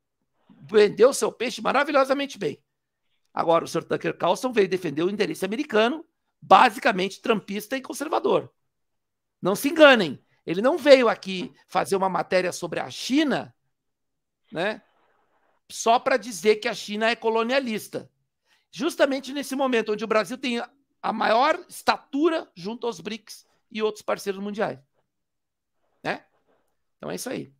[0.70, 2.62] vendeu seu peixe maravilhosamente bem.
[3.32, 3.84] Agora, o Sr.
[3.84, 6.05] Tucker Carlson veio defender o interesse americano,
[6.40, 8.53] basicamente trampista e conservador.
[9.40, 13.55] Não se enganem, ele não veio aqui fazer uma matéria sobre a China,
[14.53, 14.82] né?
[15.70, 18.11] Só para dizer que a China é colonialista.
[18.70, 20.62] Justamente nesse momento onde o Brasil tem
[21.00, 24.78] a maior estatura junto aos BRICS e outros parceiros mundiais.
[27.03, 27.53] Então é isso aí.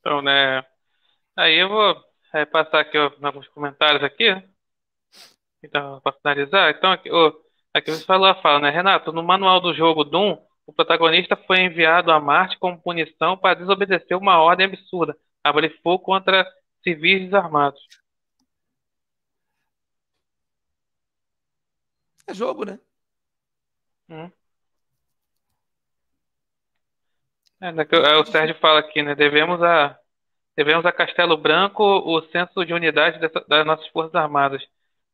[0.00, 0.64] Então, né?
[1.36, 1.96] Aí eu vou
[2.34, 4.26] é, passar aqui ó, alguns comentários aqui.
[5.62, 6.70] Então, para finalizar.
[6.70, 7.30] Então, aqui, ó,
[7.74, 8.70] aqui você falou, fala, né?
[8.70, 13.54] Renato, no manual do jogo Doom, o protagonista foi enviado a Marte como punição para
[13.58, 16.50] desobedecer uma ordem absurda, abrir fogo contra
[16.82, 17.80] civis desarmados.
[22.26, 22.78] É jogo, né?
[24.08, 24.30] Hum.
[27.64, 29.14] É, né, é, o Sérgio fala aqui, né?
[29.14, 29.98] Devemos a,
[30.54, 34.62] devemos a Castelo Branco o senso de unidade dessa, das nossas Forças Armadas.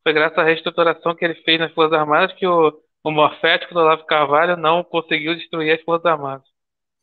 [0.03, 3.79] Foi graças à reestruturação que ele fez nas Forças Armadas que o, o morfético do
[3.79, 6.45] Olavo Carvalho não conseguiu destruir as Forças Armadas.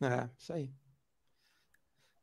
[0.02, 0.70] É, isso aí.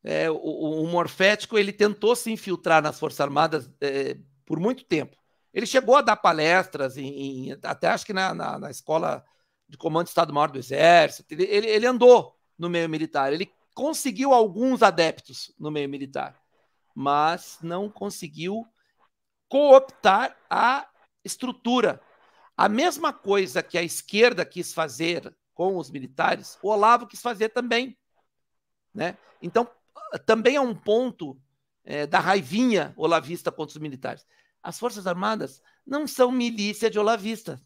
[0.03, 5.17] É, o, o, morfético ele tentou se infiltrar nas Forças Armadas é, por muito tempo.
[5.51, 9.25] Ele chegou a dar palestras, em, em até acho que na, na, na, escola
[9.67, 11.33] de comando de Estado-Maior do Exército.
[11.33, 13.33] Ele, ele, ele andou no meio militar.
[13.33, 16.39] Ele conseguiu alguns adeptos no meio militar,
[16.93, 18.65] mas não conseguiu
[19.49, 20.87] cooptar a
[21.23, 22.01] estrutura.
[22.57, 27.49] A mesma coisa que a esquerda quis fazer com os militares, o Olavo quis fazer
[27.49, 27.97] também.
[28.93, 29.17] Né?
[29.41, 29.69] Então,
[30.25, 31.39] também é um ponto
[31.83, 34.25] é, da raivinha olavista contra os militares.
[34.63, 37.61] As Forças Armadas não são milícia de olavista.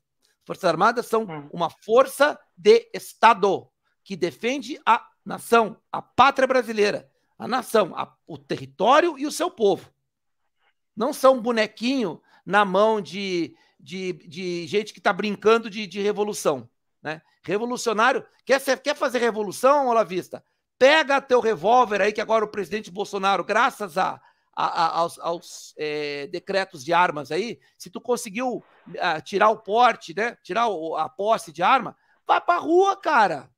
[0.45, 1.49] Forças Armadas são hum.
[1.53, 3.69] uma força de Estado
[4.09, 7.07] que defende a nação, a pátria brasileira,
[7.37, 9.93] a nação, a, o território e o seu povo.
[10.95, 16.01] Não são um bonequinho na mão de, de, de gente que está brincando de, de
[16.01, 16.67] revolução.
[17.03, 17.21] Né?
[17.43, 20.43] Revolucionário, quer, quer fazer revolução, Olavista?
[20.79, 24.19] Pega teu revólver aí, que agora o presidente Bolsonaro, graças a,
[24.55, 28.55] a, a aos, aos é, decretos de armas aí, se tu conseguiu
[28.87, 30.35] uh, tirar o porte, né?
[30.41, 31.95] Tirar o, a posse de arma,
[32.25, 33.51] vai pra rua, cara.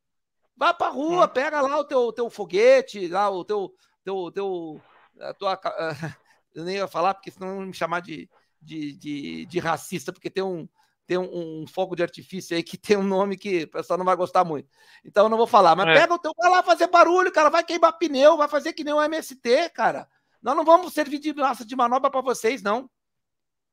[0.56, 1.28] Vai pra rua, é.
[1.28, 3.74] pega lá o teu, teu foguete, lá o teu.
[4.04, 4.82] teu, teu
[5.20, 6.16] a tua, uh,
[6.56, 8.30] eu nem ia falar, porque senão me chamar de,
[8.62, 10.68] de, de, de, racista, porque tem um.
[11.08, 14.06] Tem um, um, fogo de artifício aí que tem um nome que o pessoal não
[14.06, 14.70] vai gostar muito.
[15.04, 15.76] Então eu não vou falar.
[15.76, 15.94] Mas é.
[16.00, 16.32] pega o teu.
[16.38, 17.50] Vai lá fazer barulho, cara.
[17.50, 20.08] Vai queimar pneu, vai fazer que nem o MST, cara.
[20.42, 22.90] Nós não vamos servir de massa de manobra para vocês, não.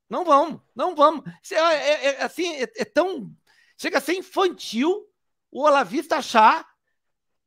[0.09, 1.25] Não vamos, não vamos.
[1.53, 3.31] É, é, é, assim, é, é, tão.
[3.77, 5.07] Chega a ser infantil
[5.51, 6.67] o Olavista achar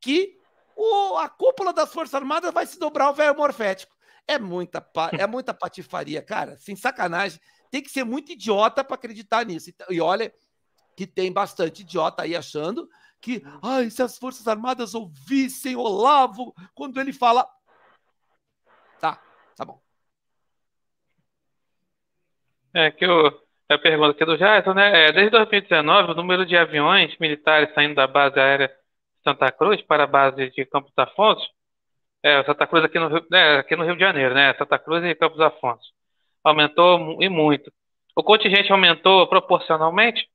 [0.00, 0.36] que
[0.76, 3.94] o, a cúpula das Forças Armadas vai se dobrar o velho morfético.
[4.26, 4.84] É muita,
[5.18, 6.56] é muita patifaria, cara.
[6.58, 7.40] Sem sacanagem.
[7.70, 9.70] Tem que ser muito idiota para acreditar nisso.
[9.88, 10.32] E olha
[10.96, 12.88] que tem bastante idiota aí achando
[13.20, 17.48] que, ai, se as Forças Armadas ouvissem Olavo quando ele fala.
[19.00, 19.22] Tá,
[19.56, 19.80] tá bom.
[22.74, 23.30] É que eu,
[23.68, 25.08] a pergunta aqui do Jason, né?
[25.08, 28.70] É, desde 2019, o número de aviões militares saindo da base aérea
[29.24, 31.48] Santa Cruz para a base de Campos Afonso,
[32.22, 34.54] é, Santa Cruz aqui no, Rio, é, aqui no Rio de Janeiro, né?
[34.54, 35.92] Santa Cruz e Campos Afonso.
[36.44, 37.72] Aumentou e muito.
[38.16, 40.28] O contingente aumentou proporcionalmente?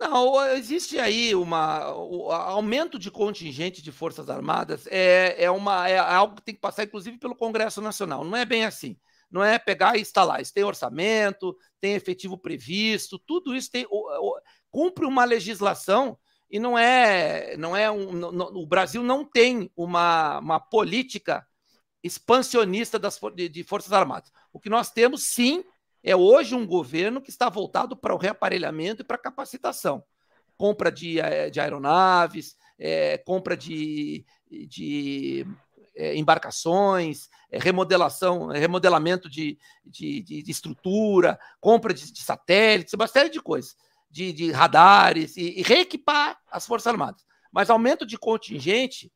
[0.00, 5.98] Não, existe aí uma o aumento de contingente de forças armadas é, é uma é
[5.98, 8.24] algo que tem que passar inclusive pelo Congresso Nacional.
[8.24, 8.96] Não é bem assim.
[9.30, 10.40] Não é pegar e instalar.
[10.40, 13.86] Isso tem orçamento, tem efetivo previsto, tudo isso tem
[14.70, 16.18] cumpre uma legislação
[16.50, 21.46] e não é não é um, o Brasil não tem uma, uma política
[22.02, 24.32] expansionista das, de, de forças armadas.
[24.52, 25.64] O que nós temos sim
[26.02, 30.02] é hoje um governo que está voltado para o reaparelhamento e para a capacitação.
[30.56, 35.46] Compra de, eh, de aeronaves, é, compra de, de
[35.98, 43.28] é, embarcações, é, remodelação, remodelamento de, de, de, estrutura, compra de, de, satélites, uma série
[43.28, 43.76] de coisas,
[44.08, 47.26] de, de radares, e, e, reequipar as Forças Armadas.
[47.50, 49.12] Mas aumento de contingente,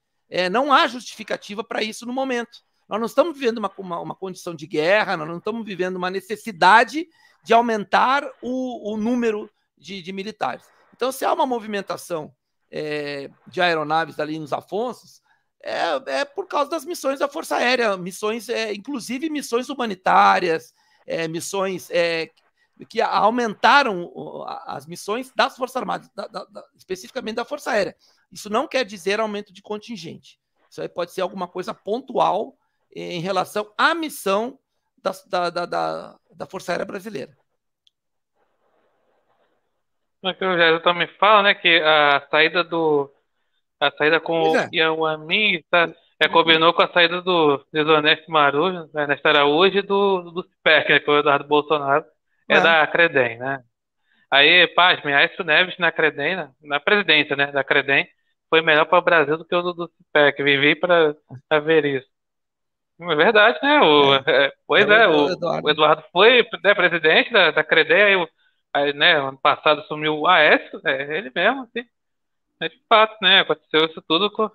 [0.51, 2.63] não há justificativa para isso no momento.
[2.89, 6.11] Nós não estamos vivendo uma, uma, uma, condição de guerra, nós não estamos vivendo uma
[6.11, 7.07] necessidade
[7.45, 10.65] de aumentar o, o número de, de, militares.
[10.95, 12.35] Então, se há uma movimentação
[12.71, 15.23] é, de aeronaves ali nos Afonsos,
[15.63, 20.75] é, é, por causa das missões da Força Aérea, missões, é, inclusive missões humanitárias,
[21.07, 22.31] é, missões é,
[22.89, 24.11] que aumentaram
[24.67, 27.95] as missões das Forças Armadas, da, da, da, especificamente da Força Aérea.
[28.31, 30.41] Isso não quer dizer aumento de contingente.
[30.69, 32.57] Isso aí pode ser alguma coisa pontual
[32.95, 34.59] em relação à missão
[34.99, 37.37] da, da, da, da Força Aérea Brasileira.
[40.23, 43.13] O Jesus também fala, né, que a saída do
[43.83, 44.67] a saída com é.
[44.67, 49.83] o Iauamin tá, é, combinou com a saída do Desonesto Marujo, né, Ernesto Araújo e
[49.83, 52.05] do, do CPEC, né, que é o Eduardo Bolsonaro,
[52.49, 53.61] é, é da Credem, né?
[54.31, 58.07] Aí, pasme, Aécio Neves na Credem, na, na presidência, né, da Credem,
[58.49, 60.43] foi melhor para o Brasil do que o do, do CPEC.
[60.43, 61.15] Vivi para
[61.65, 62.09] ver isso.
[63.01, 63.81] É verdade, né?
[63.81, 64.23] O, é.
[64.27, 65.67] É, pois é, o, Eduardo.
[65.67, 66.05] o, Eduardo.
[66.13, 68.29] foi né, presidente da, da Credeia,
[68.73, 71.85] aí, né, ano passado sumiu o Aécio, é ele mesmo, assim.
[72.63, 73.41] É de fato, né?
[73.41, 74.51] Aconteceu isso tudo com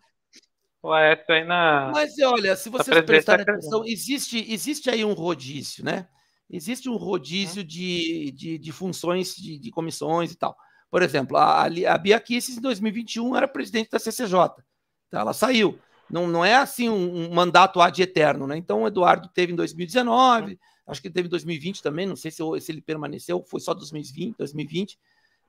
[0.81, 1.91] o Aécio aí na.
[1.93, 6.07] Mas olha, se vocês prestarem atenção, existe, existe aí um rodízio, né?
[6.49, 7.65] Existe um rodízio hum.
[7.65, 10.55] de, de, de, funções de, de, comissões e tal.
[10.89, 14.63] Por exemplo, a, a Bia Kicis, em 2021, era presidente da CCJ.
[15.07, 15.77] Então, ela saiu
[16.09, 18.57] não, não é assim um, um mandato ad eterno, né?
[18.57, 22.41] Então o Eduardo teve em 2019, acho que teve em 2020 também, não sei se,
[22.61, 24.97] se ele permaneceu, foi só 2020, 2020,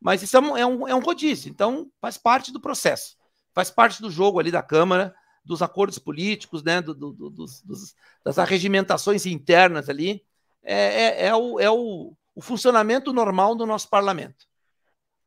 [0.01, 3.16] mas isso é um, é um, é um rodízio, então faz parte do processo,
[3.53, 5.15] faz parte do jogo ali da Câmara,
[5.49, 6.83] dos acordos políticos, né?
[6.83, 10.23] Do, do, do, dos, das arregimentações internas ali,
[10.62, 14.47] é, é, é, o, é o, o funcionamento normal do nosso parlamento.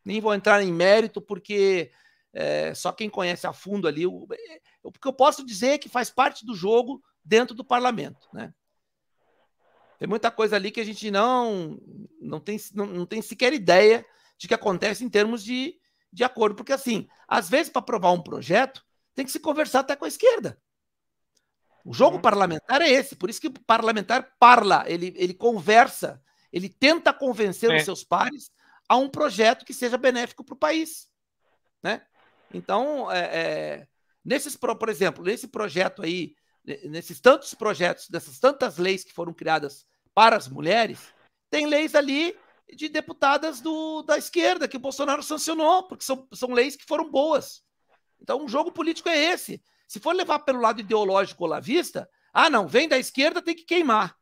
[0.05, 1.91] Nem vou entrar em mérito, porque
[2.31, 4.05] é, só quem conhece a fundo ali.
[4.05, 4.27] O,
[4.83, 8.27] o que eu posso dizer é que faz parte do jogo dentro do parlamento.
[8.31, 8.53] Né?
[9.97, 11.79] Tem muita coisa ali que a gente não,
[12.21, 14.05] não, tem, não, não tem sequer ideia
[14.41, 15.75] de que acontece em termos de,
[16.11, 16.55] de acordo.
[16.55, 20.07] Porque, assim, às vezes, para aprovar um projeto, tem que se conversar até com a
[20.07, 20.59] esquerda.
[21.85, 22.21] O jogo uhum.
[22.23, 26.19] parlamentar é esse, por isso que o parlamentar parla, ele, ele conversa,
[26.51, 27.77] ele tenta convencer é.
[27.77, 28.49] os seus pares
[28.89, 31.07] a um projeto que seja benéfico para o país.
[31.83, 32.01] Né?
[32.51, 33.87] Então, é, é,
[34.25, 36.33] nesses, por exemplo, nesse projeto aí,
[36.85, 39.85] nesses tantos projetos, dessas tantas leis que foram criadas
[40.15, 41.13] para as mulheres,
[41.51, 42.35] tem leis ali
[42.75, 47.09] de deputadas do, da esquerda que o Bolsonaro sancionou, porque são, são leis que foram
[47.09, 47.63] boas.
[48.19, 49.61] Então, o jogo político é esse.
[49.87, 53.65] Se for levar pelo lado ideológico ou lavista, ah, não, vem da esquerda, tem que
[53.65, 54.15] queimar.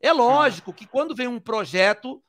[0.00, 2.22] É lógico que quando vem um projeto,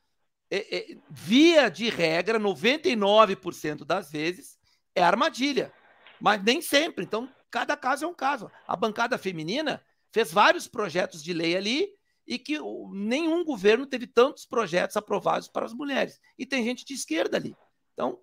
[0.49, 4.57] é, é, via de regra, 99% das vezes,
[4.93, 5.71] é armadilha.
[6.19, 7.05] Mas nem sempre.
[7.05, 8.51] Então, cada caso é um caso.
[8.67, 9.81] A bancada feminina
[10.11, 11.89] fez vários projetos de lei ali
[12.31, 12.57] e que
[12.93, 16.17] nenhum governo teve tantos projetos aprovados para as mulheres.
[16.39, 17.53] E tem gente de esquerda ali.
[17.91, 18.19] Então,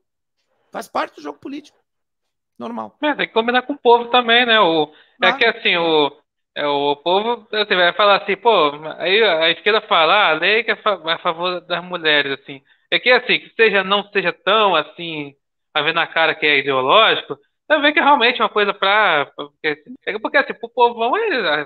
[0.73, 1.77] faz parte do jogo político.
[2.59, 2.97] Normal.
[3.03, 4.59] É, tem que combinar com o povo também, né?
[4.61, 4.91] O,
[5.23, 6.11] é que assim, o,
[6.55, 10.65] é, o povo assim, vai falar assim, pô, aí a esquerda fala, ah, a lei
[10.65, 12.63] que é a favor das mulheres, assim.
[12.91, 15.35] É que assim, que seja, não seja tão assim
[15.75, 19.31] a ver na cara que é ideológico, você vê que é realmente uma coisa pra.
[19.37, 21.13] Porque, é porque assim, o povão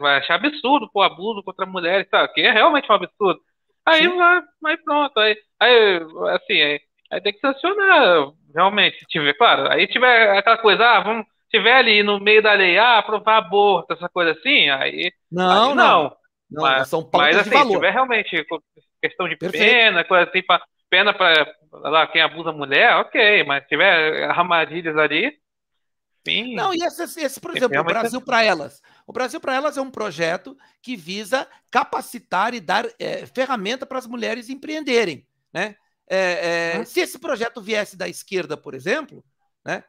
[0.00, 2.32] vai achar absurdo o abuso contra mulheres, sabe?
[2.32, 3.40] Que é realmente um absurdo.
[3.86, 5.16] Aí vai, vai pronto.
[5.18, 6.00] Aí, aí
[6.34, 6.80] assim, aí,
[7.10, 9.70] aí, tem que sancionar, realmente, se tiver, claro.
[9.70, 11.26] Aí tiver aquela coisa, ah, vamos.
[11.50, 15.12] Tiver ali no meio da lei, ah, aprovar aborto, essa coisa assim, aí.
[15.30, 15.74] Não, aí não.
[15.74, 16.16] não.
[16.50, 18.46] não mas, são mas assim, se tiver realmente
[19.02, 19.62] questão de Perfeito.
[19.62, 24.96] pena, coisa assim, pra, pena para lá quem abusa mulher, ok, mas se tiver armadilhas
[24.96, 25.41] ali,
[26.24, 26.54] sim.
[26.54, 28.82] Não, e esse, esse por exemplo, o Brasil para Elas.
[29.06, 33.98] O Brasil para Elas é um projeto que visa capacitar e dar é, ferramenta para
[33.98, 35.76] as mulheres empreenderem, né?
[36.08, 39.24] É, é, se esse projeto viesse da esquerda, por exemplo,
[39.64, 39.84] né?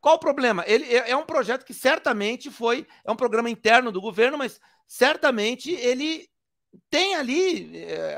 [0.00, 0.64] Qual o problema?
[0.66, 4.60] Ele é, é um projeto que certamente foi, é um programa interno do governo, mas
[4.86, 6.28] certamente ele
[6.88, 8.16] tem ali é,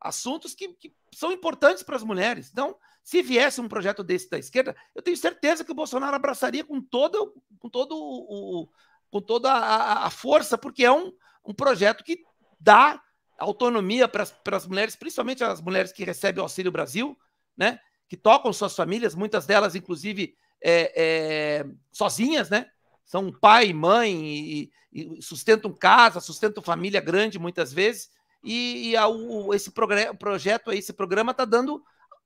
[0.00, 2.50] assuntos que, que são importantes para as mulheres.
[2.50, 2.76] Então,
[3.08, 6.78] se viesse um projeto desse da esquerda, eu tenho certeza que o Bolsonaro abraçaria com
[6.78, 8.68] todo, com todo o,
[9.10, 11.10] com toda a, a força, porque é um,
[11.42, 12.22] um projeto que
[12.60, 13.02] dá
[13.38, 17.18] autonomia para as mulheres, principalmente as mulheres que recebem o Auxílio Brasil,
[17.56, 17.80] né?
[18.10, 22.66] Que tocam suas famílias, muitas delas, inclusive, é, é, sozinhas, né?
[23.06, 28.10] São pai, mãe e, e, sustentam casa, sustentam família grande muitas vezes.
[28.44, 29.72] E, e a, o, esse
[30.18, 31.82] projeto, esse programa está dando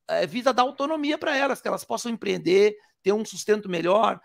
[0.09, 4.21] é, visa dar autonomia para elas, que elas possam empreender, ter um sustento melhor,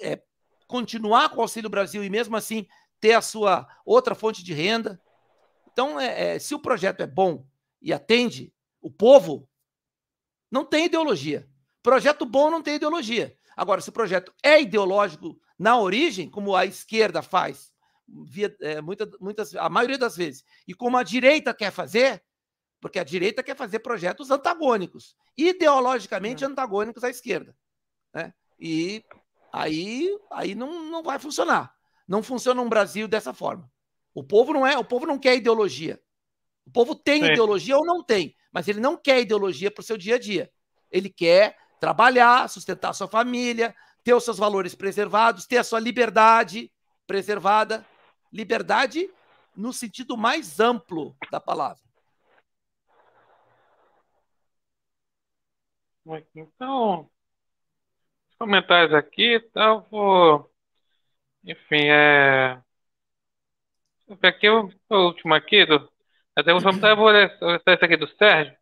[0.00, 0.20] é,
[0.66, 2.66] continuar com o Auxílio Brasil e mesmo assim
[3.00, 5.00] ter a sua outra fonte de renda.
[5.72, 7.46] Então, é, é, se o projeto é bom
[7.80, 9.48] e atende o povo,
[10.50, 11.48] não tem ideologia.
[11.82, 13.36] Projeto bom não tem ideologia.
[13.56, 17.72] Agora, se o projeto é ideológico na origem, como a esquerda faz,
[18.08, 22.22] via, é, muita, muitas, a maioria das vezes, e como a direita quer fazer,
[22.80, 26.46] porque a direita quer fazer projetos antagônicos, ideologicamente é.
[26.46, 27.54] antagônicos à esquerda.
[28.14, 28.32] Né?
[28.58, 29.04] E
[29.52, 31.74] aí, aí não, não vai funcionar.
[32.08, 33.70] Não funciona um Brasil dessa forma.
[34.14, 36.00] O povo não é, o povo não quer ideologia.
[36.66, 37.32] O povo tem Sim.
[37.32, 40.50] ideologia ou não tem, mas ele não quer ideologia para o seu dia a dia.
[40.90, 45.78] Ele quer trabalhar, sustentar a sua família, ter os seus valores preservados, ter a sua
[45.78, 46.72] liberdade
[47.06, 47.86] preservada.
[48.32, 49.10] Liberdade
[49.56, 51.89] no sentido mais amplo da palavra.
[56.34, 57.08] Então,
[58.38, 60.50] comentários aqui, então vou.
[61.44, 62.60] Enfim, é.
[64.22, 65.88] Aqui o, o último aqui, do,
[66.34, 67.30] até vou comentário, vou ler
[67.66, 68.56] esse aqui do Sérgio.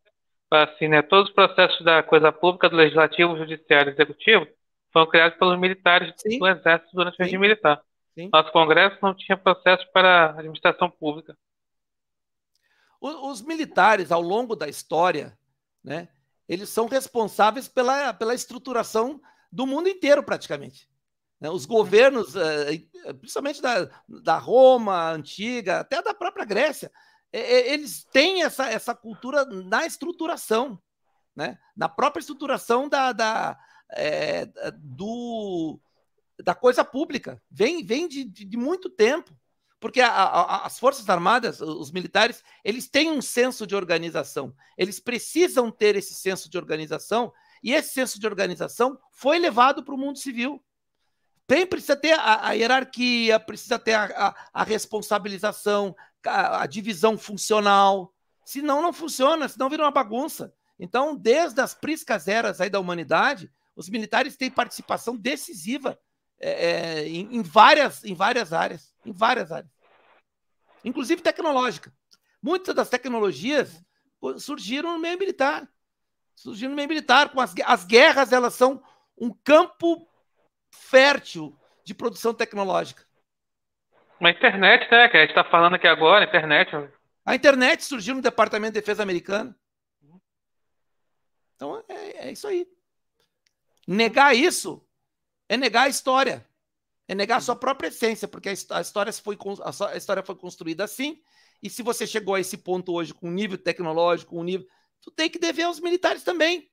[0.51, 4.47] Assim, né, todos os processos da coisa pública, do legislativo, judiciário e executivo
[4.93, 6.39] foram criados pelos militares Sim.
[6.39, 7.83] do Exército durante o regime militar.
[8.15, 8.31] Sim.
[8.33, 11.37] Nosso Congresso não tinha processo para administração pública.
[13.01, 15.39] Os militares, ao longo da história,
[15.85, 16.09] né,
[16.49, 19.21] eles são responsáveis pela, pela estruturação
[19.53, 20.89] do mundo inteiro, praticamente.
[21.41, 21.51] Né?
[21.51, 22.83] Os governos, eh,
[23.21, 26.91] principalmente da, da Roma antiga, até da própria Grécia,
[27.31, 30.81] eles têm essa, essa cultura na estruturação,
[31.37, 31.59] né?
[31.77, 33.59] na própria estruturação da, da,
[33.93, 34.47] é,
[34.79, 35.79] do,
[36.43, 37.41] da coisa pública.
[37.51, 39.37] Vem, vem de, de, de muito tempo.
[39.81, 44.55] Porque a, a, as Forças Armadas, os militares, eles têm um senso de organização.
[44.77, 47.33] Eles precisam ter esse senso de organização,
[47.63, 50.63] e esse senso de organização foi levado para o mundo civil.
[51.49, 58.13] Bem, precisa ter a, a hierarquia, precisa ter a, a responsabilização, a, divisão funcional.
[58.45, 60.53] Senão não funciona, senão vira uma bagunça.
[60.79, 65.99] Então, desde as priscas eras aí da humanidade, os militares têm participação decisiva
[66.41, 68.95] é, é, em, em, várias, em várias áreas.
[69.05, 69.71] Em várias áreas.
[70.85, 71.93] Inclusive tecnológica.
[72.43, 73.83] Muitas das tecnologias
[74.39, 75.69] surgiram no meio militar.
[76.35, 77.31] Surgiram no meio militar.
[77.31, 78.83] Com as, as guerras, elas são
[79.17, 80.09] um campo
[80.71, 83.05] fértil de produção tecnológica.
[84.21, 85.09] Uma internet, né?
[85.09, 86.71] Que a gente está falando aqui agora, internet.
[87.25, 89.55] A internet surgiu no Departamento de Defesa americano.
[91.57, 92.67] Então é, é isso aí.
[93.87, 94.88] Negar isso
[95.49, 96.47] é negar a história.
[97.07, 99.39] É negar a sua própria essência, porque a história foi,
[99.91, 101.23] a história foi construída assim.
[101.63, 104.69] E se você chegou a esse ponto hoje com um nível tecnológico, um nível.
[105.01, 106.71] Tu tem que dever aos militares também.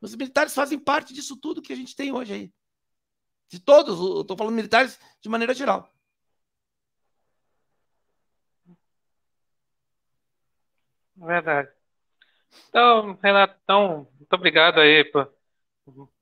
[0.00, 2.52] Os militares fazem parte disso tudo que a gente tem hoje aí.
[3.48, 5.92] De todos, eu estou falando militares de maneira geral.
[11.16, 11.70] Verdade.
[12.68, 15.32] Então, Renato, então, muito obrigado aí por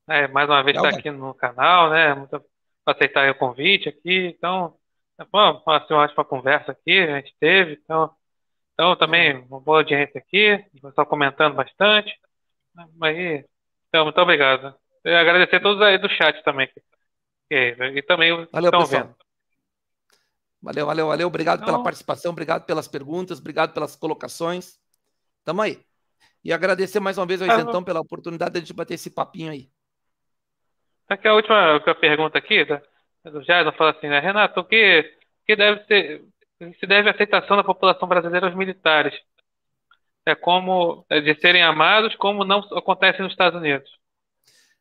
[0.07, 2.13] é, mais uma vez estar tá aqui no canal, né?
[2.13, 2.43] Muito
[2.85, 4.27] aceitar o convite aqui.
[4.27, 4.77] Então,
[5.31, 7.79] bom, assim, uma ótima conversa aqui, a gente teve.
[7.83, 8.11] Então,
[8.73, 12.13] então também uma boa audiência aqui, o pessoal comentando bastante.
[13.01, 13.45] Aí,
[13.87, 14.75] então, muito obrigado.
[15.03, 16.69] E agradecer a todos aí do chat também.
[17.49, 19.03] E, e também valeu, estão pessoal.
[19.03, 19.15] vendo.
[20.61, 21.27] Valeu, valeu, valeu.
[21.27, 24.79] Obrigado então, pela participação, obrigado pelas perguntas, obrigado pelas colocações.
[25.43, 25.79] Tamo aí.
[26.43, 29.69] E agradecer mais uma vez ao Isentão pela oportunidade de bater esse papinho aí.
[31.07, 32.81] Aqui a última pergunta aqui, tá?
[33.23, 34.19] do Jason fala assim, né?
[34.19, 35.03] Renato, o que,
[35.45, 36.23] que deve ser,
[36.79, 39.13] se deve aceitação da população brasileira aos militares?
[40.25, 43.89] É como é de serem amados, como não acontece nos Estados Unidos.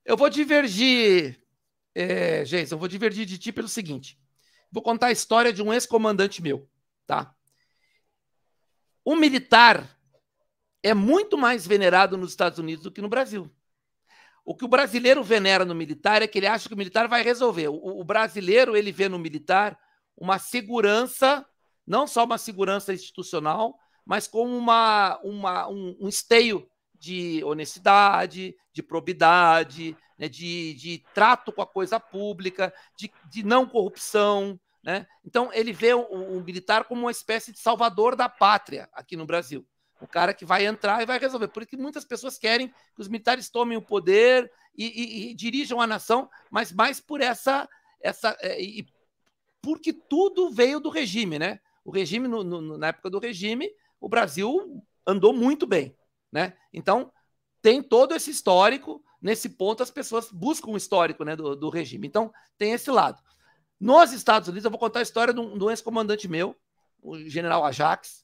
[0.05, 1.39] Eu vou divergir,
[1.95, 4.19] é, eu vou divergir de ti pelo seguinte.
[4.71, 6.69] Vou contar a história de um ex-comandante meu,
[7.07, 7.35] tá?
[9.05, 9.87] Um militar,
[10.83, 13.51] é muito mais venerado nos Estados Unidos do que no Brasil.
[14.45, 17.23] O que o brasileiro venera no militar é que ele acha que o militar vai
[17.23, 17.69] resolver.
[17.69, 19.79] O, o brasileiro ele vê no militar
[20.17, 21.45] uma segurança,
[21.87, 28.83] não só uma segurança institucional, mas como uma, uma um, um esteio de honestidade, de
[28.83, 34.61] probidade, né, de, de trato com a coisa pública, de, de não corrupção.
[34.83, 35.07] Né?
[35.25, 39.27] Então, ele vê o, o militar como uma espécie de salvador da pátria aqui no
[39.27, 39.67] Brasil.
[40.01, 41.49] O cara que vai entrar e vai resolver.
[41.49, 45.35] Por isso que muitas pessoas querem que os militares tomem o poder e, e, e
[45.35, 47.69] dirijam a nação, mas mais por essa.
[48.01, 48.87] essa é, e,
[49.63, 51.59] porque tudo veio do regime, né?
[51.85, 55.97] O regime, no, no, na época do regime, o Brasil andou muito bem,
[56.31, 56.55] né?
[56.73, 57.11] Então,
[57.63, 59.03] tem todo esse histórico.
[59.23, 62.07] Nesse ponto, as pessoas buscam o histórico né, do, do regime.
[62.07, 63.23] Então, tem esse lado.
[63.81, 66.55] Nos Estados Unidos, eu vou contar a história de um, um ex-comandante meu,
[67.03, 68.23] o general Ajax.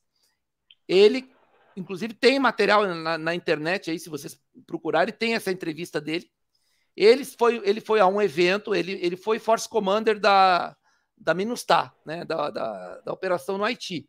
[0.87, 1.33] Ele
[1.77, 6.31] Inclusive, tem material na, na, internet aí, se vocês procurarem, tem essa entrevista dele.
[6.97, 10.77] Ele foi, ele foi a um evento, ele, ele foi Force Commander da,
[11.17, 14.09] da MINUSTAH, né, da, da, da operação no Haiti.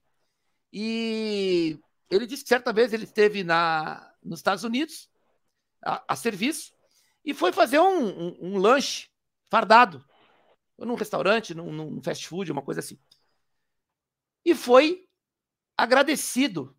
[0.73, 1.79] E
[2.09, 5.09] ele disse que certa vez ele esteve na, nos Estados Unidos
[5.83, 6.73] a, a serviço
[7.23, 9.09] e foi fazer um, um, um lanche
[9.49, 10.03] fardado
[10.77, 12.97] num restaurante, num, num, fast food, uma coisa assim.
[14.43, 15.07] E foi
[15.77, 16.75] agradecido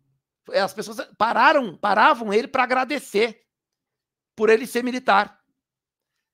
[0.51, 3.41] as pessoas pararam, paravam ele para agradecer
[4.35, 5.39] por ele ser militar.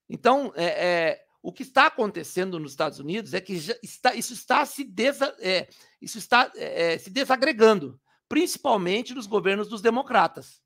[0.07, 3.53] Então, é, é, o que está acontecendo nos Estados Unidos é que
[3.83, 5.69] está, isso está se, desa, é,
[6.01, 10.61] isso está é, é, se desagregando, principalmente nos governos dos democratas,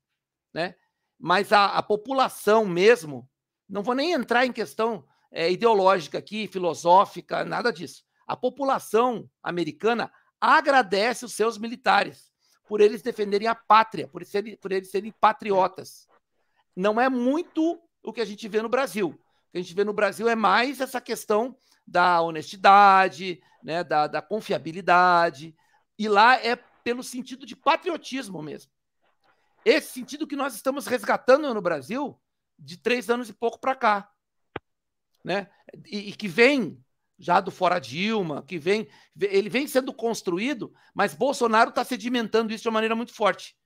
[0.52, 0.74] né?
[1.18, 3.28] Mas a, a população mesmo,
[3.68, 8.04] não vou nem entrar em questão é, ideológica aqui, filosófica, nada disso.
[8.26, 10.10] A população americana
[10.40, 12.33] agradece os seus militares
[12.66, 16.08] por eles defenderem a pátria, por, serem, por eles serem patriotas.
[16.74, 19.08] Não é muito o que a gente vê no Brasil.
[19.08, 24.06] O que a gente vê no Brasil é mais essa questão da honestidade, né, da,
[24.06, 25.54] da confiabilidade.
[25.98, 28.70] E lá é pelo sentido de patriotismo mesmo.
[29.64, 32.20] Esse sentido que nós estamos resgatando no Brasil
[32.58, 34.10] de três anos e pouco para cá.
[35.24, 35.50] Né?
[35.86, 36.83] E, e, que vem
[37.18, 38.88] já do fora Dilma, que vem,
[39.20, 43.56] ele vem sendo construído, mas Bolsonaro está sedimentando isso de uma maneira muito forte,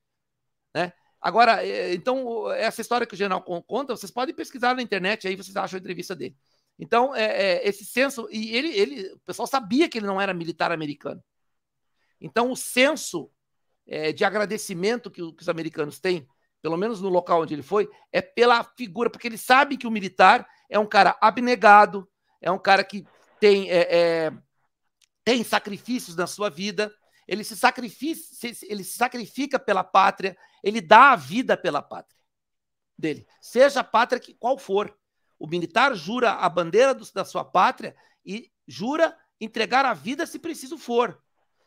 [0.74, 0.92] né?
[1.20, 5.34] Agora, é, então essa história que o general conta, vocês podem pesquisar na internet, aí
[5.34, 6.36] vocês acham a entrevista dele.
[6.78, 10.32] Então, é, é, esse senso e ele, ele, o pessoal sabia que ele não era
[10.32, 11.22] militar americano.
[12.20, 13.30] Então, o senso
[13.86, 16.28] é, de agradecimento que, que os americanos têm,
[16.62, 19.90] pelo menos no local onde ele foi, é pela figura, porque ele sabe que o
[19.90, 22.08] militar é um cara abnegado,
[22.40, 23.04] é um cara que
[23.40, 24.32] tem, é, é,
[25.24, 26.92] tem sacrifícios na sua vida,
[27.26, 28.20] ele se, sacrifica,
[28.62, 32.18] ele se sacrifica pela pátria, ele dá a vida pela pátria
[32.98, 34.96] dele, seja a pátria que qual for.
[35.38, 37.94] O militar jura a bandeira do, da sua pátria
[38.26, 41.22] e jura entregar a vida se preciso for.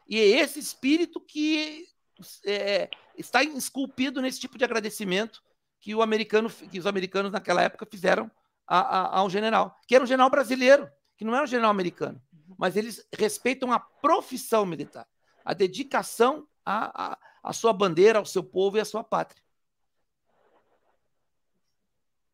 [0.08, 1.88] E é esse espírito que
[2.46, 5.42] é, está esculpido nesse tipo de agradecimento
[5.80, 8.30] que, o americano, que os americanos naquela época fizeram
[8.68, 10.90] a, a, ao general, que era um general brasileiro
[11.22, 12.20] que não é um general americano,
[12.58, 15.06] mas eles respeitam a profissão militar,
[15.46, 19.40] a dedicação à, à, à sua bandeira, ao seu povo e à sua pátria.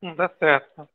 [0.01, 0.87] Hum, tá certo.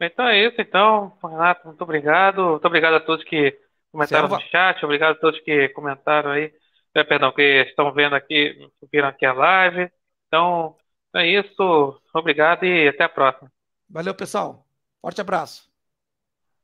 [0.00, 2.52] Então é isso, então, Renato, muito obrigado.
[2.52, 3.60] Muito obrigado a todos que
[3.92, 4.42] comentaram Selva.
[4.42, 6.54] no chat, obrigado a todos que comentaram aí,
[6.94, 9.92] é, perdão, que estão vendo aqui, viram aqui a live.
[10.26, 10.74] Então,
[11.14, 13.52] é isso, obrigado e até a próxima.
[13.90, 14.66] Valeu, pessoal.
[15.02, 15.65] Forte abraço.